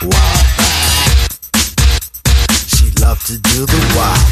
Wild. 0.00 0.14
She 2.72 2.88
loved 3.04 3.26
to 3.26 3.36
do 3.36 3.66
the 3.68 3.80
wild, 3.92 4.24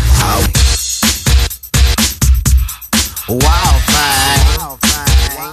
wild, 3.28 3.82
wild 3.92 4.80
thing. 4.80 5.52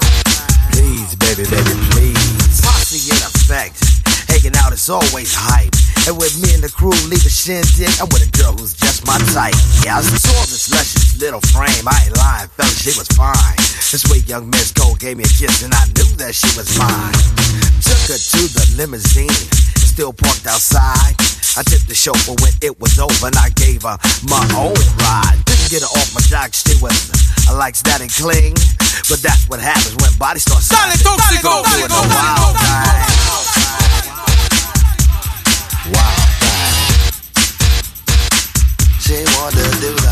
Please, 0.71 1.15
baby, 1.19 1.43
baby, 1.51 1.75
please. 1.91 2.61
Posse 2.63 3.11
effect. 3.11 3.83
Hanging 4.31 4.55
out 4.63 4.71
is 4.71 4.87
always 4.89 5.35
hype. 5.35 5.75
And 6.07 6.15
with 6.15 6.39
me 6.39 6.53
and 6.53 6.63
the 6.63 6.71
crew 6.71 6.95
leave 7.11 7.25
a 7.25 7.29
shindig, 7.29 7.91
I'm 7.99 8.07
with 8.15 8.23
a 8.23 8.31
girl 8.39 8.53
who's 8.53 8.71
just 8.71 9.03
my 9.03 9.19
type. 9.35 9.57
Yeah, 9.83 9.97
I 9.97 10.01
saw 10.01 10.39
this 10.47 10.71
luscious 10.71 11.19
little 11.19 11.41
frame. 11.51 11.83
I 11.83 12.07
ain't 12.07 12.15
lying, 12.15 12.47
fella, 12.55 12.71
she 12.71 12.95
was 12.95 13.11
fine. 13.19 13.57
This 13.91 14.07
sweet 14.07 14.29
young 14.29 14.49
Miss 14.49 14.71
Cole 14.71 14.95
gave 14.95 15.17
me 15.17 15.23
a 15.23 15.27
kiss, 15.27 15.63
and 15.63 15.73
I 15.73 15.83
knew 15.91 16.07
that 16.23 16.31
she 16.35 16.47
was 16.55 16.71
mine. 16.79 17.11
Took 17.83 18.15
her 18.15 18.19
to 18.21 18.41
the 18.53 18.63
limousine, 18.77 19.43
still 19.95 20.11
parked 20.11 20.45
outside. 20.45 21.15
I 21.55 21.63
tipped 21.63 21.87
the 21.87 21.95
chauffeur 21.95 22.35
when 22.43 22.51
it 22.59 22.75
was 22.81 22.99
over, 22.99 23.27
and 23.31 23.37
I 23.39 23.47
gave 23.55 23.83
her 23.87 23.95
my 24.27 24.43
own 24.51 24.75
ride. 24.99 25.39
Didn't 25.47 25.71
get 25.71 25.87
her 25.87 25.93
off 25.95 26.11
my 26.11 26.19
jock, 26.27 26.51
she 26.51 26.75
was 26.83 26.91
I 27.47 27.55
likes 27.55 27.81
that 27.87 28.03
and 28.03 28.11
cling. 28.11 28.59
But 29.07 29.23
that's 29.23 29.47
what 29.47 29.63
happens 29.63 29.95
when 30.03 30.11
bodies 30.19 30.43
start 30.43 30.67
Dale, 30.67 30.99
tóxico. 30.99 31.63
Doing 31.63 31.87
the 31.87 32.03
wild 32.11 32.59
thing. 32.59 33.07
Wild 35.95 36.27
thing. 36.43 36.75
She 38.99 39.23
wanted 39.39 39.63
to 39.63 39.79
do 39.79 40.04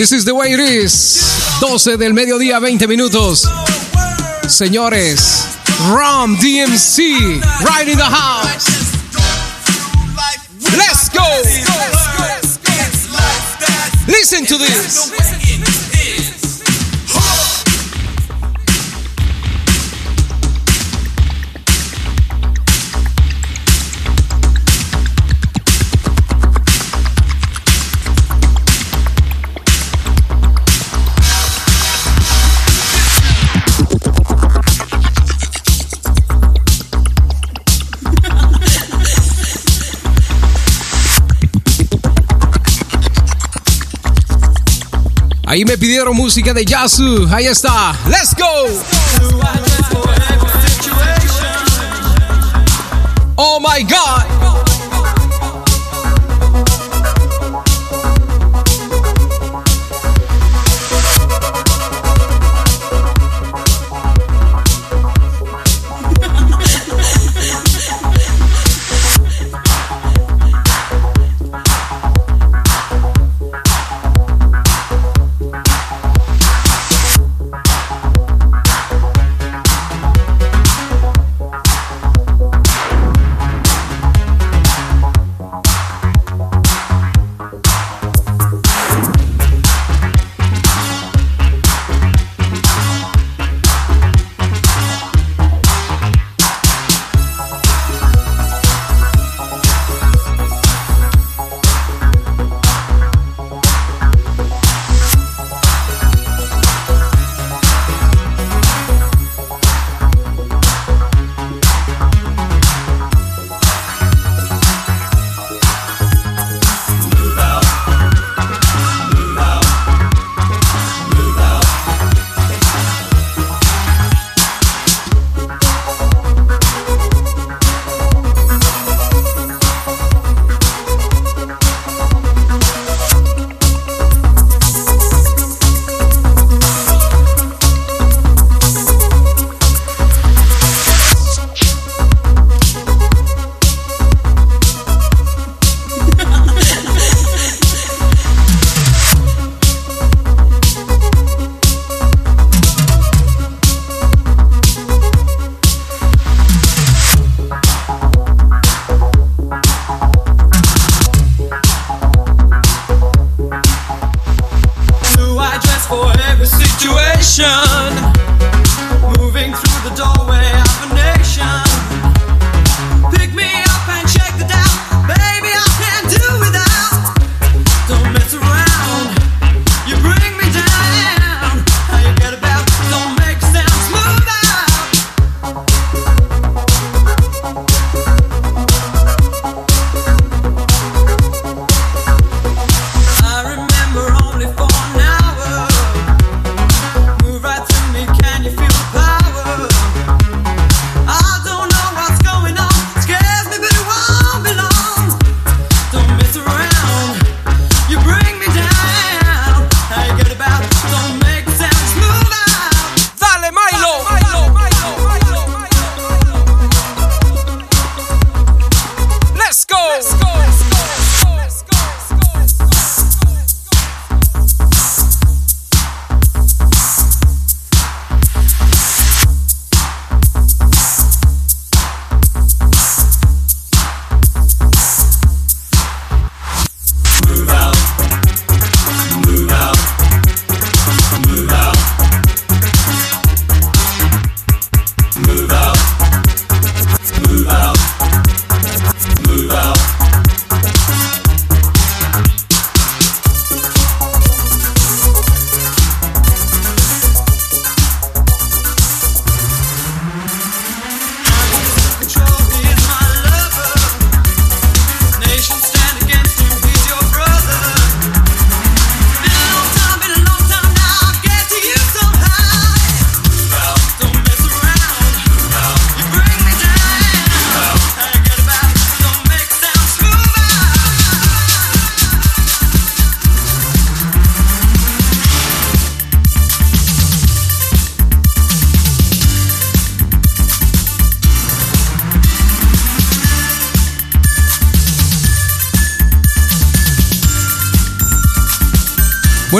This 0.00 0.12
is 0.12 0.24
the 0.24 0.34
way 0.34 0.54
it 0.54 0.58
is. 0.58 1.20
12 1.60 1.98
del 1.98 2.14
mediodía, 2.14 2.58
20 2.58 2.86
minutos. 2.86 3.46
Señores, 4.48 5.44
Rom 5.90 6.38
DMC, 6.38 7.38
right 7.66 7.86
in 7.86 7.98
the 7.98 8.04
house. 8.04 8.64
Let's 10.74 11.10
go. 11.10 11.20
Listen 14.06 14.46
to 14.46 14.56
this. 14.56 15.29
Ahí 45.50 45.64
me 45.64 45.76
pidieron 45.76 46.14
música 46.14 46.54
de 46.54 46.64
Yasu. 46.64 47.26
Ahí 47.28 47.46
está. 47.46 47.92
¡Let's 48.06 48.36
go! 48.36 48.68
Oh 53.34 53.58
my 53.58 53.82
God. 53.82 54.29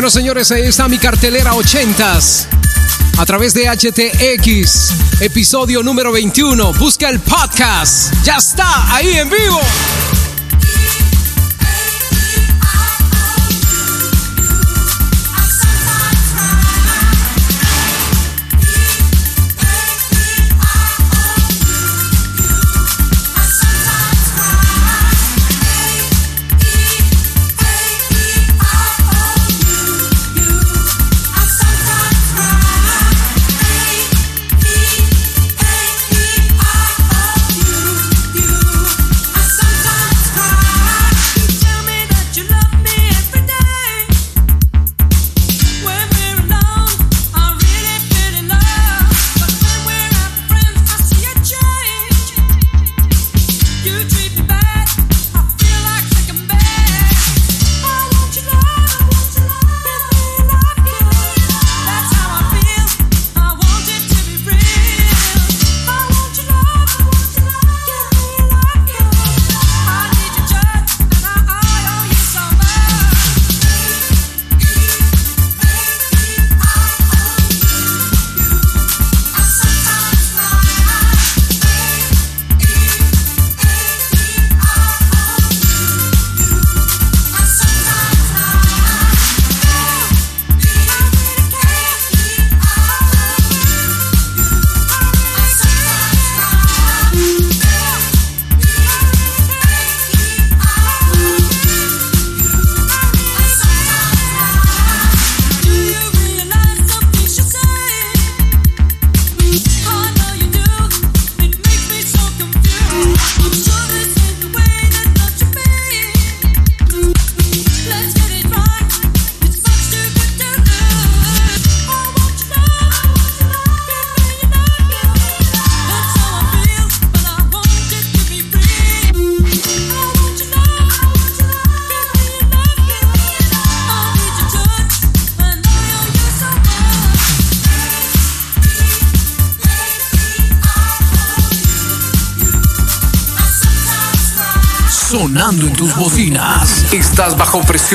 Bueno, 0.01 0.09
señores, 0.09 0.51
ahí 0.51 0.63
está 0.63 0.89
mi 0.89 0.97
cartelera 0.97 1.53
80, 1.53 2.19
A 3.19 3.27
través 3.27 3.53
de 3.53 3.69
HTX, 3.69 5.21
episodio 5.21 5.83
número 5.83 6.11
21. 6.11 6.73
Busca 6.73 7.11
el 7.11 7.21
podcast. 7.21 8.11
Ya 8.25 8.37
está, 8.37 8.95
ahí 8.95 9.19
en 9.19 9.29
vivo. 9.29 9.61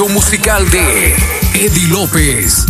musical 0.03 0.69
de 0.69 1.15
Eddie 1.53 1.88
López. 1.88 2.64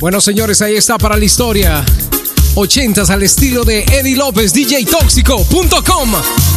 Bueno, 0.00 0.18
señores, 0.22 0.62
ahí 0.62 0.76
está 0.76 0.96
para 0.96 1.18
la 1.18 1.24
historia. 1.26 1.84
80s 2.54 3.10
al 3.10 3.22
estilo 3.22 3.64
de 3.64 3.82
Eddie 3.82 4.16
López, 4.16 4.54
DJTóxico.com. 4.54 6.49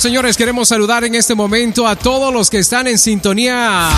señores, 0.00 0.36
queremos 0.36 0.68
saludar 0.68 1.04
en 1.04 1.14
este 1.14 1.34
momento 1.34 1.86
a 1.86 1.94
todos 1.94 2.32
los 2.32 2.48
que 2.48 2.58
están 2.58 2.86
en 2.86 2.98
sintonía 2.98 3.90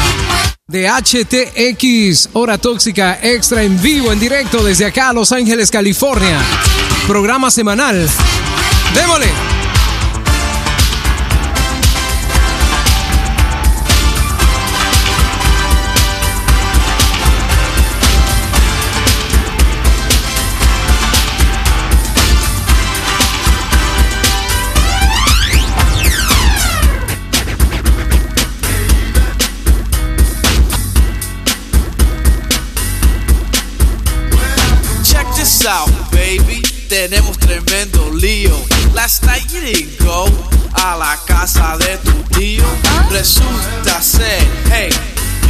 de 0.67 0.89
HTX, 0.89 2.31
Hora 2.33 2.59
Tóxica 2.59 3.21
Extra 3.23 3.63
en 3.63 3.81
vivo, 3.81 4.11
en 4.11 4.19
directo 4.19 4.65
desde 4.65 4.87
acá, 4.87 5.13
Los 5.13 5.31
Ángeles, 5.31 5.71
California. 5.71 6.41
Programa 7.07 7.51
semanal. 7.51 8.09
Démosle. 8.95 9.62
Tenemos 37.09 37.37
tremendo 37.37 38.13
lío. 38.15 38.55
Last 38.95 39.25
night 39.25 39.43
you 39.53 39.61
didn't 39.61 39.99
go 40.07 40.29
a 40.77 40.97
la 40.97 41.19
casa 41.27 41.77
de 41.77 41.99
tu 41.99 42.13
tío. 42.39 42.63
Resulta 43.11 44.01
ser, 44.01 44.47
hey, 44.71 44.89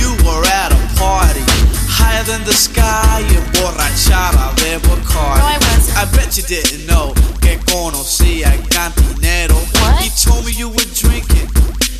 you 0.00 0.16
were 0.24 0.42
at 0.46 0.72
a 0.72 0.76
party. 0.98 1.44
Higher 1.90 2.24
than 2.24 2.42
the 2.44 2.54
sky, 2.54 3.22
emborrachada 3.28 4.50
de 4.56 4.78
Bacardi. 4.78 5.92
I 5.94 6.06
bet 6.16 6.38
you 6.38 6.42
didn't 6.44 6.86
know 6.86 7.12
que 7.42 7.60
conocía 7.70 8.54
el 8.54 8.66
cantinero. 8.68 9.60
He 10.00 10.08
told 10.24 10.46
me 10.46 10.52
you 10.52 10.70
were 10.70 10.88
drinking 10.94 11.50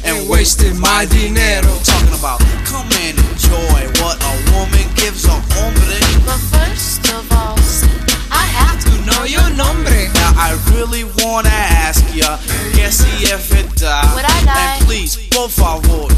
and 0.03 0.31
wasting 0.31 0.81
my 0.81 1.05
dinero. 1.11 1.69
Talking 1.85 2.15
about, 2.19 2.41
come 2.65 2.89
and 3.05 3.19
enjoy 3.19 3.85
what 4.01 4.17
a 4.17 4.33
woman 4.57 4.89
gives 4.97 5.27
a 5.27 5.37
hombre. 5.53 6.02
I 10.43 10.59
really 10.75 11.05
wanna 11.23 11.51
ask 11.51 12.03
ya, 12.13 12.37
que 12.75 12.91
si 12.91 13.31
es 13.31 13.49
verdad. 13.49 14.13
Would 14.15 14.25
I 14.25 14.43
lie? 14.45 14.77
And 14.77 14.87
please, 14.87 15.17
por 15.31 15.49
favor, 15.49 16.09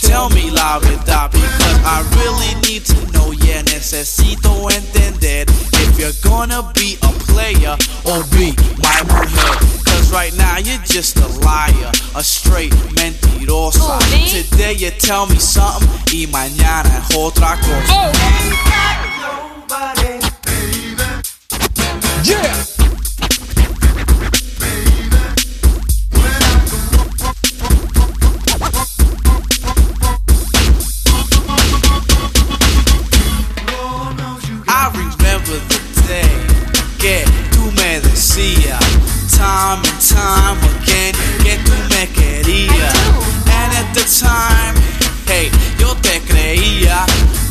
tell 0.00 0.30
me 0.30 0.50
la 0.50 0.78
verdad 0.78 1.30
because 1.30 1.78
I 1.84 2.00
really 2.16 2.54
need 2.66 2.86
to 2.86 2.96
know. 3.12 3.32
Yeah, 3.32 3.60
necesito 3.62 4.70
entender 4.72 5.44
if 5.76 5.98
you're 5.98 6.16
gonna 6.22 6.72
be 6.74 6.96
a 7.02 7.12
player 7.28 7.76
or 8.06 8.24
be 8.32 8.56
my 8.80 9.02
mujer. 9.12 9.52
Cause 9.84 10.10
right 10.10 10.34
now 10.38 10.56
you're 10.56 10.82
just 10.86 11.18
a 11.18 11.28
liar, 11.44 11.92
a 12.16 12.24
straight 12.24 12.72
mentirosa. 12.96 13.76
Who, 13.76 14.16
me? 14.16 14.30
Today 14.30 14.72
you 14.72 14.90
tell 14.90 15.26
me 15.26 15.36
something 15.38 15.86
y 16.10 16.26
mañana 16.28 16.88
es 16.96 17.14
otra 17.14 17.60
cosa. 17.60 17.92
Oh. 17.92 18.12
Yeah. 22.24 22.79
Me 38.36 38.54
time 39.28 39.82
and 39.84 40.00
time 40.00 40.58
again 40.76 41.14
que 41.42 41.56
tú 41.64 41.72
me 41.90 42.06
querías. 42.08 42.94
And 43.46 43.72
at 43.72 43.94
the 43.94 44.04
time, 44.04 44.74
hey, 45.26 45.50
yo 45.78 45.94
te 45.96 46.20
creía 46.20 47.06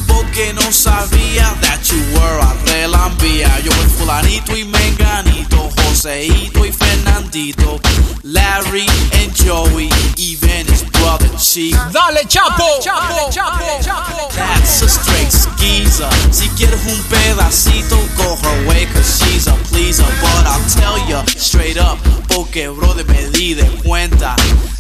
porque 0.08 0.54
no 0.54 0.72
sabía 0.72 1.54
that 1.62 1.82
you 1.90 2.00
were 2.14 2.40
a 2.40 2.54
relambía. 2.66 3.60
Yo 3.62 3.72
el 3.72 3.90
fulanito 3.90 4.56
y 4.56 4.64
menganito, 4.66 5.70
Joseito 5.78 6.66
y 6.66 6.72
Fernandito, 6.72 7.80
Larry 8.24 8.88
and 9.14 9.34
Joey, 9.36 9.90
even 10.18 10.68
his 10.68 10.84
brother 11.00 11.30
Chief. 11.38 11.76
Dale, 11.92 12.24
Chapo. 12.28 12.80
Chapo, 12.82 13.32
Chapo, 13.32 13.80
Chapo. 13.82 14.30
That's 14.36 14.82
a 14.82 14.90
straight 14.90 15.32
skeezer. 15.32 16.10
Si 16.32 16.48
quieres 16.50 16.86
un 16.86 17.02
pedacito, 17.10 17.98
go 18.18 18.36
her 18.36 18.68
way, 18.68 18.86
cause 18.94 19.20
she's 19.20 19.48
a 19.48 19.54
pleaser. 19.70 20.06
But 20.22 20.46
I'll 20.46 20.70
tell 20.70 20.98
ya 21.10 21.24
straight 21.26 21.78
up, 21.78 21.98
porque 22.28 22.70
brother 22.70 23.06
me 23.06 23.30
di 23.32 23.54
de 23.56 23.66
cuenta. 23.84 24.36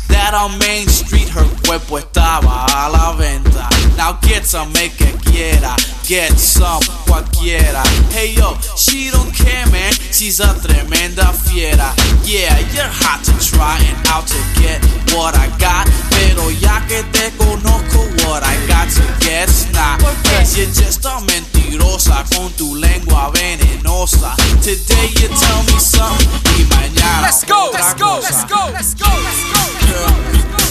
That 0.10 0.34
on 0.34 0.58
Main 0.60 0.88
Street 0.88 1.30
her 1.30 1.46
cuerpo 1.66 1.98
estaba 1.98 2.66
a 2.66 2.90
la 2.90 3.14
venta. 3.14 3.70
Now 3.98 4.18
get 4.22 4.46
some, 4.46 4.72
make 4.74 4.98
que 4.98 5.12
quiera. 5.26 5.76
Get 6.06 6.38
some, 6.38 6.82
cualquiera. 7.06 7.84
Hey 8.12 8.34
yo, 8.34 8.58
she 8.76 9.12
don't 9.12 9.32
care, 9.34 9.66
man. 9.72 9.94
She's 10.12 10.40
a 10.40 10.54
tremenda 10.60 11.32
fiera. 11.34 11.94
Yeah, 12.24 12.58
you're 12.74 12.90
hot 12.90 13.24
to 13.26 13.34
try 13.40 13.78
and 13.78 13.98
out 14.08 14.26
to 14.28 14.40
get 14.62 14.82
what 15.14 15.36
I 15.36 15.48
got. 15.60 15.88
Pero 16.10 16.50
ya 16.50 16.82
que 16.88 17.04
te 17.12 17.32
conozco, 17.38 18.10
what 18.26 18.44
I 18.44 18.56
got 18.68 18.90
to 18.90 19.04
get's 19.26 19.72
not. 19.74 20.02
Cause 20.26 20.58
you're 20.58 20.68
just 20.74 21.06
a 21.06 21.20
mentirosa 21.28 22.26
con 22.34 22.52
tu 22.58 22.76
lengua 22.76 23.32
venenosa. 23.32 24.36
Today 24.62 25.08
you 25.22 25.28
tell 25.28 25.64
me 25.70 25.80
something 25.80 26.30
y 26.58 26.66
mañana 26.66 27.22
Let's 27.22 27.44
go, 27.46 27.70
let's 27.74 27.94
go, 27.94 28.20
let's 28.22 28.46
go, 28.46 28.70
let's 28.74 28.94
go, 28.96 29.10
let's 29.10 29.44
go. 29.54 29.99
Girl, 30.00 30.16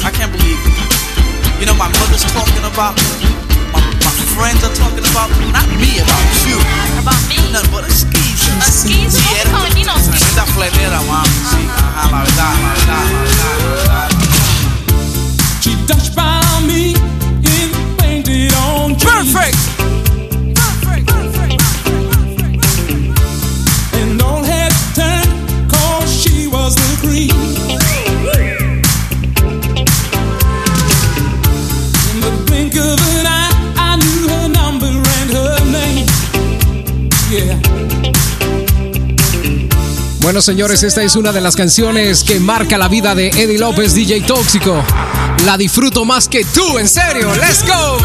I 0.09 0.11
can't 0.11 0.33
believe 0.33 0.57
it. 0.57 1.61
You 1.61 1.67
know 1.67 1.75
my 1.77 1.89
mother's 2.01 2.25
talking 2.33 2.65
about, 2.65 2.97
my, 3.75 3.81
my 3.85 4.15
friends 4.33 4.65
are 4.65 4.73
talking 4.73 5.05
about, 5.13 5.29
me. 5.37 5.53
not 5.53 5.69
me, 5.77 6.01
about 6.01 6.25
you. 6.49 6.57
About 7.03 7.21
me? 7.29 7.37
Nothing 7.53 7.71
but 7.73 7.85
a 7.85 7.93
skeezer. 7.93 8.57
A 8.57 8.71
skeezer? 8.73 9.21
Sí, 9.21 9.29
Don't 9.29 9.37
eres 9.37 9.53
call 9.53 9.69
me 9.77 9.85
no 9.85 9.93
skeezer. 10.01 10.17
tremenda 10.17 10.45
fletera, 10.55 11.01
mami. 11.05 11.29
Sí, 11.29 11.61
ajá, 11.69 12.09
la 12.11 12.19
verdad, 12.25 12.55
la 12.57 12.71
verdad, 12.73 12.97
la 12.97 13.05
verdad, 13.05 13.59
la 13.61 13.75
verdad. 13.77 14.09
She 15.61 15.73
touched 15.87 16.15
by 16.15 16.41
me 16.67 16.95
Bueno, 40.29 40.43
señores, 40.43 40.83
esta 40.83 41.03
es 41.03 41.17
una 41.17 41.33
de 41.33 41.41
las 41.41 41.57
canciones 41.57 42.23
que 42.23 42.39
marca 42.39 42.77
la 42.77 42.89
vida 42.89 43.15
de 43.15 43.29
Eddie 43.29 43.59
López, 43.59 43.95
DJ 43.95 44.21
Tóxico. 44.27 44.85
La 45.47 45.57
disfruto 45.57 46.05
más 46.05 46.29
que 46.29 46.45
tú, 46.45 46.79
en 46.79 46.87
serio. 46.87 47.35
Let's 47.37 47.65
go. 47.67 47.97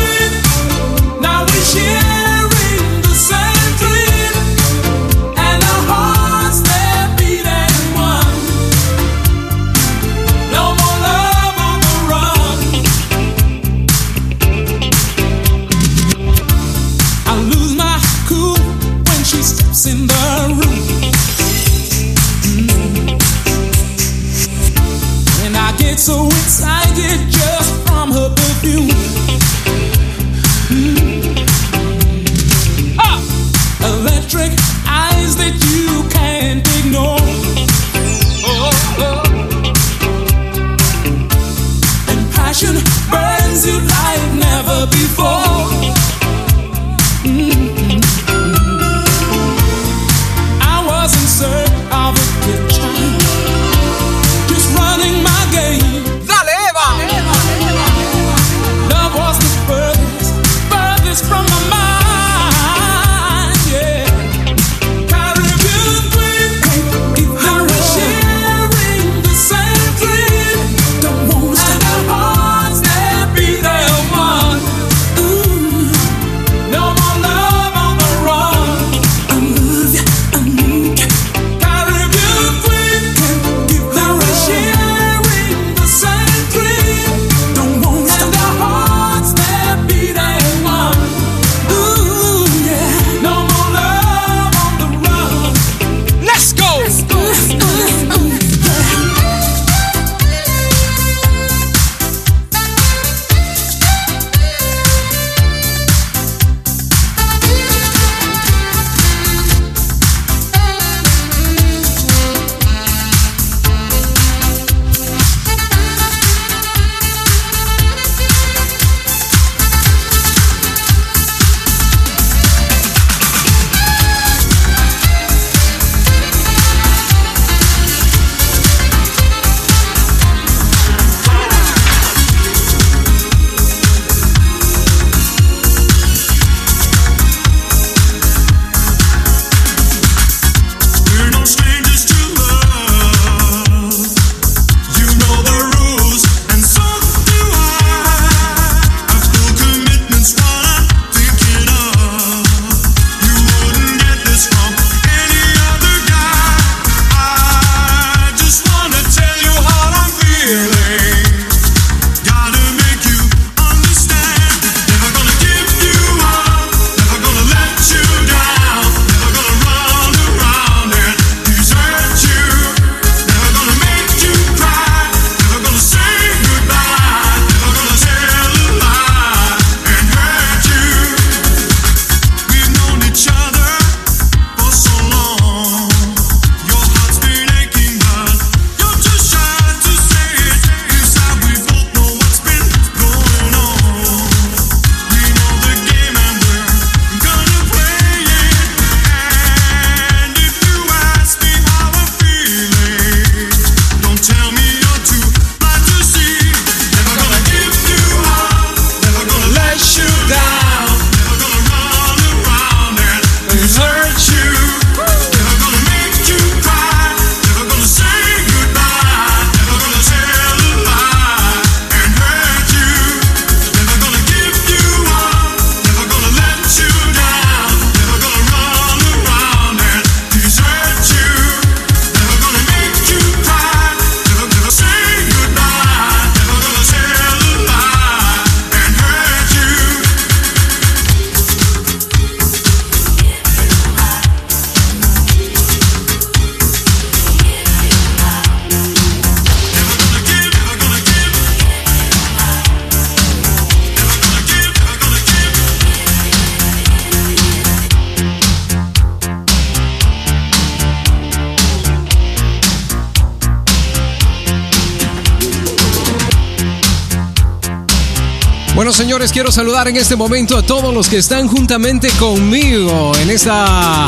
quiero 269.31 269.51
saludar 269.51 269.87
en 269.87 269.95
este 269.95 270.15
momento 270.15 270.57
a 270.57 270.63
todos 270.63 270.91
los 270.91 271.07
que 271.07 271.17
están 271.17 271.47
juntamente 271.47 272.09
conmigo 272.19 273.11
en 273.19 273.29
esta 273.29 274.07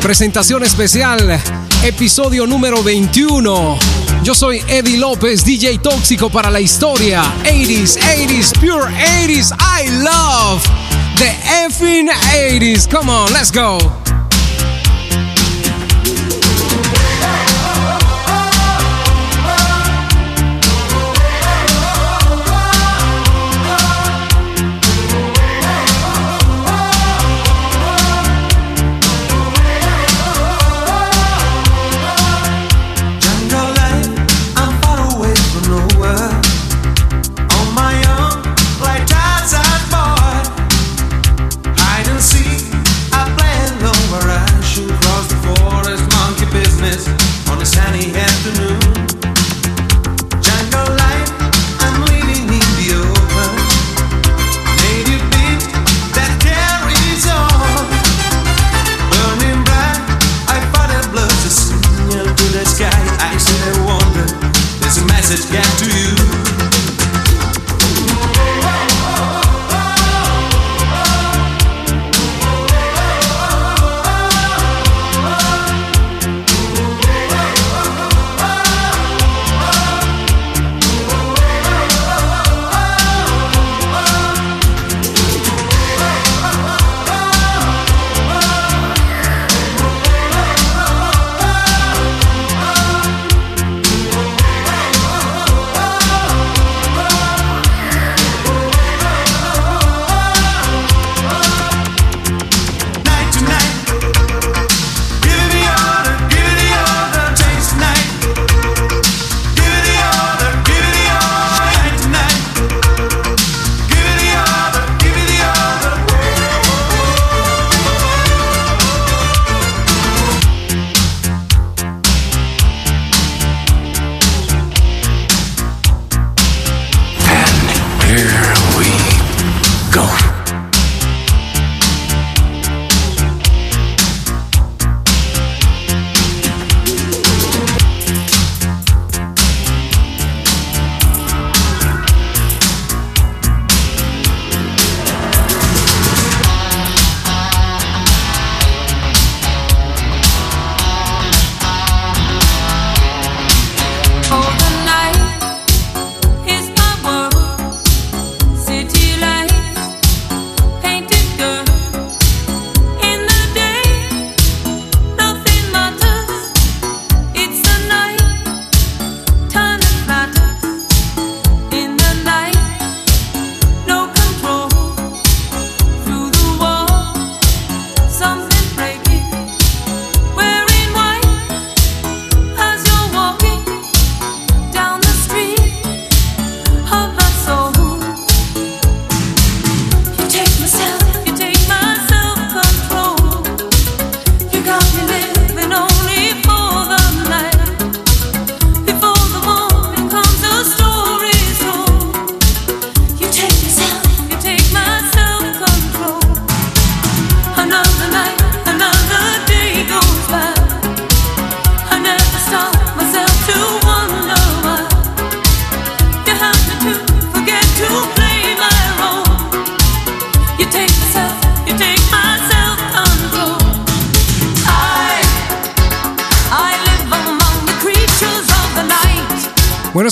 presentación 0.00 0.62
especial, 0.62 1.40
episodio 1.82 2.46
número 2.46 2.80
21. 2.80 3.78
Yo 4.22 4.34
soy 4.34 4.62
Eddie 4.68 4.98
López, 4.98 5.44
DJ 5.44 5.78
tóxico 5.78 6.30
para 6.30 6.50
la 6.50 6.60
historia. 6.60 7.24
80s, 7.42 7.98
80s, 7.98 8.60
pure 8.60 8.86
80s. 9.26 9.52
I 9.58 9.90
love 9.90 10.62
the 11.16 11.32
effing 11.64 12.08
80s. 12.08 12.88
Come 12.88 13.10
on, 13.10 13.32
let's 13.32 13.50
go. 13.50 14.03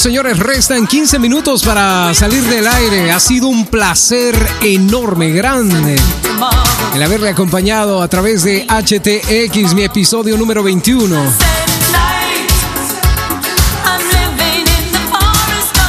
señores, 0.03 0.37
restan 0.37 0.89
15 0.89 1.21
minutos 1.21 1.63
para 1.63 2.13
salir 2.13 2.43
del 2.43 2.67
aire. 2.67 3.13
Ha 3.13 3.21
sido 3.21 3.47
un 3.47 3.67
placer 3.67 4.35
enorme, 4.61 5.31
grande, 5.31 5.95
el 6.93 7.03
haberle 7.05 7.29
acompañado 7.29 8.03
a 8.03 8.09
través 8.09 8.43
de 8.43 8.67
HTX, 8.67 9.75
mi 9.75 9.85
episodio 9.85 10.37
número 10.37 10.65
21. 10.65 11.17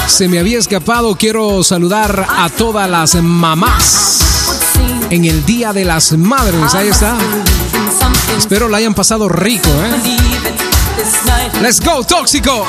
Se 0.05 0.27
me 0.27 0.37
había 0.37 0.59
escapado, 0.59 1.15
quiero 1.15 1.63
saludar 1.63 2.27
a 2.29 2.49
todas 2.49 2.87
las 2.87 3.15
mamás 3.15 4.59
en 5.09 5.25
el 5.25 5.43
Día 5.43 5.73
de 5.73 5.85
las 5.85 6.11
Madres. 6.11 6.75
Ahí 6.75 6.89
está. 6.89 7.17
Espero 8.37 8.69
la 8.69 8.77
hayan 8.77 8.93
pasado 8.93 9.27
rico, 9.27 9.69
¿eh? 9.69 10.17
Let's 11.63 11.81
go, 11.83 12.03
tóxico. 12.03 12.63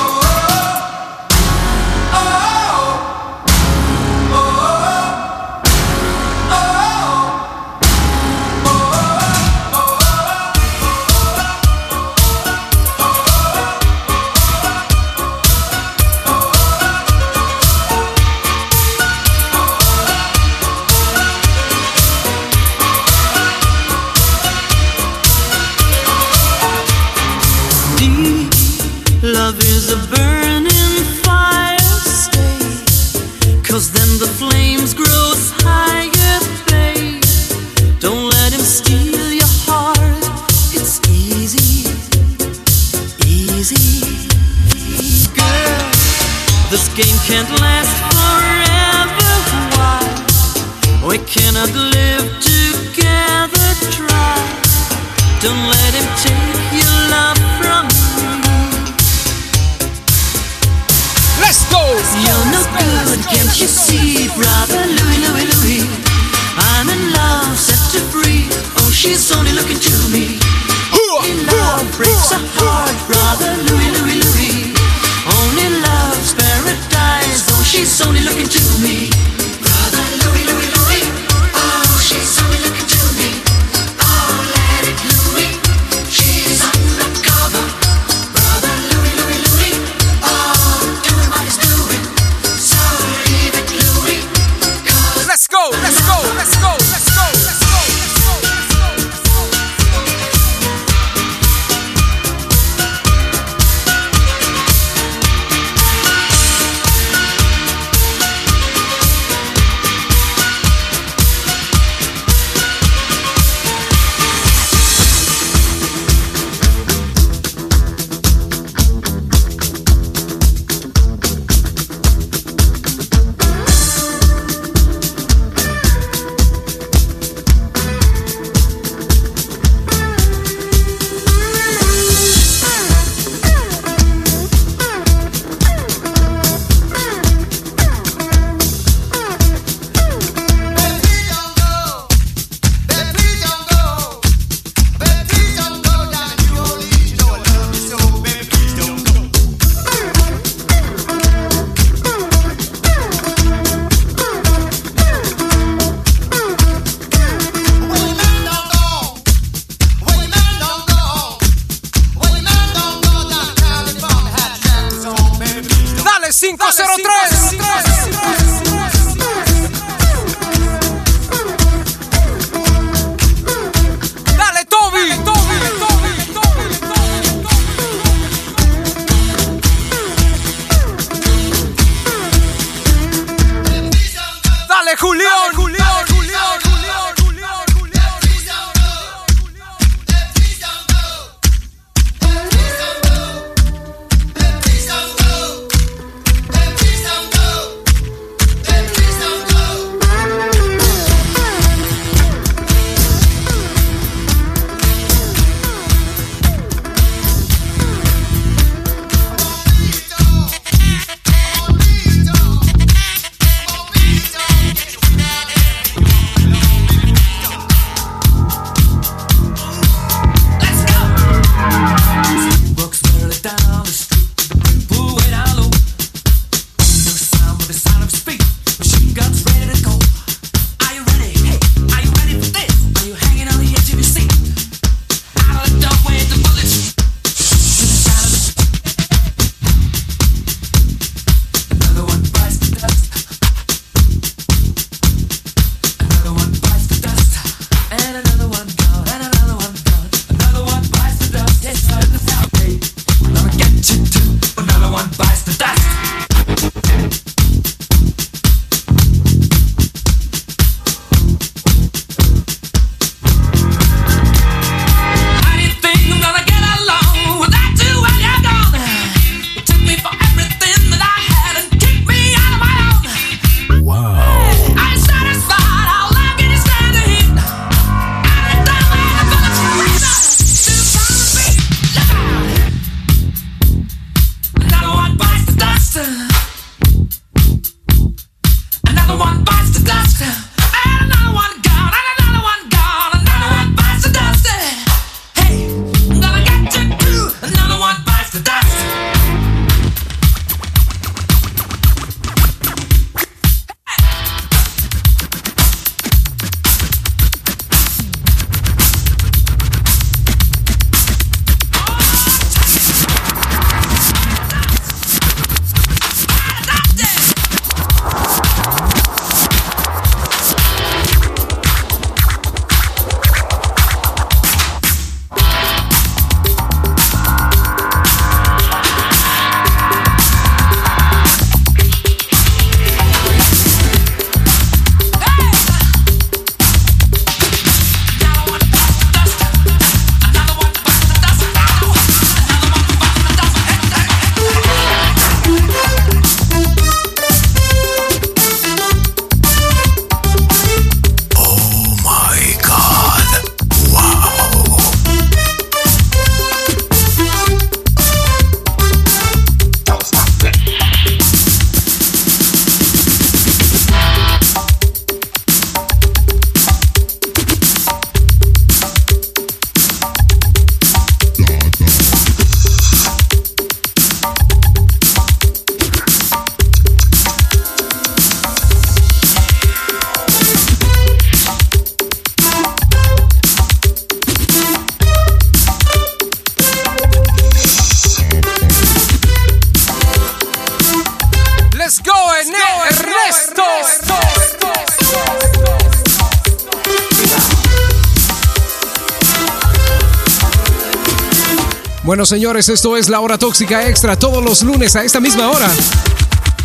Señores, 402.25 402.69
esto 402.69 402.97
es 402.97 403.07
La 403.07 403.19
Hora 403.19 403.37
Tóxica 403.37 403.87
Extra 403.87 404.17
todos 404.17 404.43
los 404.43 404.63
lunes 404.63 404.95
a 404.95 405.03
esta 405.03 405.19
misma 405.19 405.51
hora. 405.51 405.69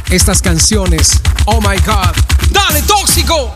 Estas 0.08 0.40
canciones. 0.40 1.20
Oh 1.44 1.60
my 1.60 1.76
God. 1.84 2.14
Dale, 2.50 2.80
tóxico. 2.82 3.54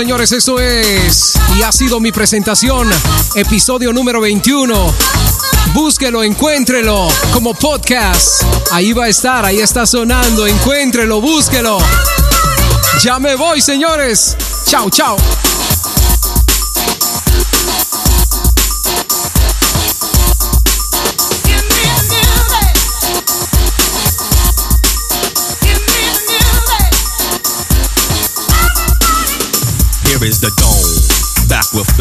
señores, 0.00 0.32
esto 0.32 0.58
es 0.58 1.34
y 1.58 1.62
ha 1.62 1.70
sido 1.70 2.00
mi 2.00 2.10
presentación, 2.10 2.88
episodio 3.34 3.92
número 3.92 4.18
21. 4.22 4.94
Búsquelo, 5.74 6.24
encuéntrelo 6.24 7.06
como 7.34 7.52
podcast. 7.52 8.42
Ahí 8.72 8.94
va 8.94 9.04
a 9.04 9.08
estar, 9.08 9.44
ahí 9.44 9.58
está 9.58 9.84
sonando, 9.84 10.46
encuéntrelo, 10.46 11.20
búsquelo. 11.20 11.76
Ya 13.02 13.18
me 13.18 13.34
voy, 13.34 13.60
señores. 13.60 14.38
Chao, 14.64 14.88
chao. 14.88 15.18
West 31.72 31.99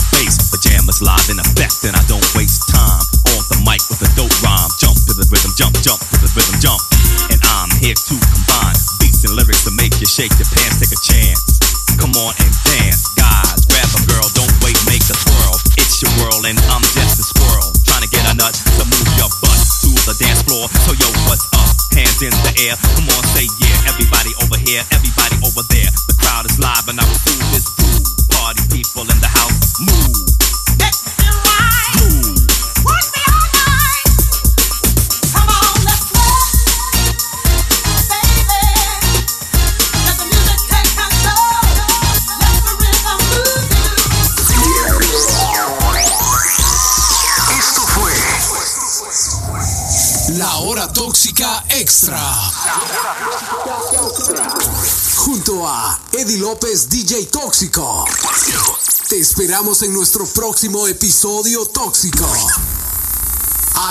esperamos 59.59 59.81
en 59.81 59.91
nuestro 59.91 60.25
próximo 60.25 60.87
episodio 60.87 61.65
tóxico. 61.65 62.25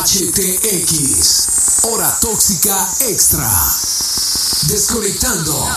HTX, 0.02 1.82
hora 1.82 2.10
tóxica 2.22 2.88
extra. 3.00 3.50
Desconectando 4.62 5.68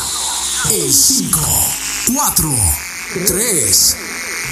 en 0.69 0.93
5, 0.93 1.39
4, 2.15 2.55
3, 3.27 3.97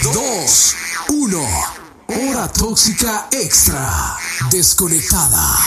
2, 0.03 0.75
1. 1.07 1.49
Hora 2.07 2.51
tóxica 2.51 3.29
extra. 3.31 4.17
Desconectada. 4.51 5.58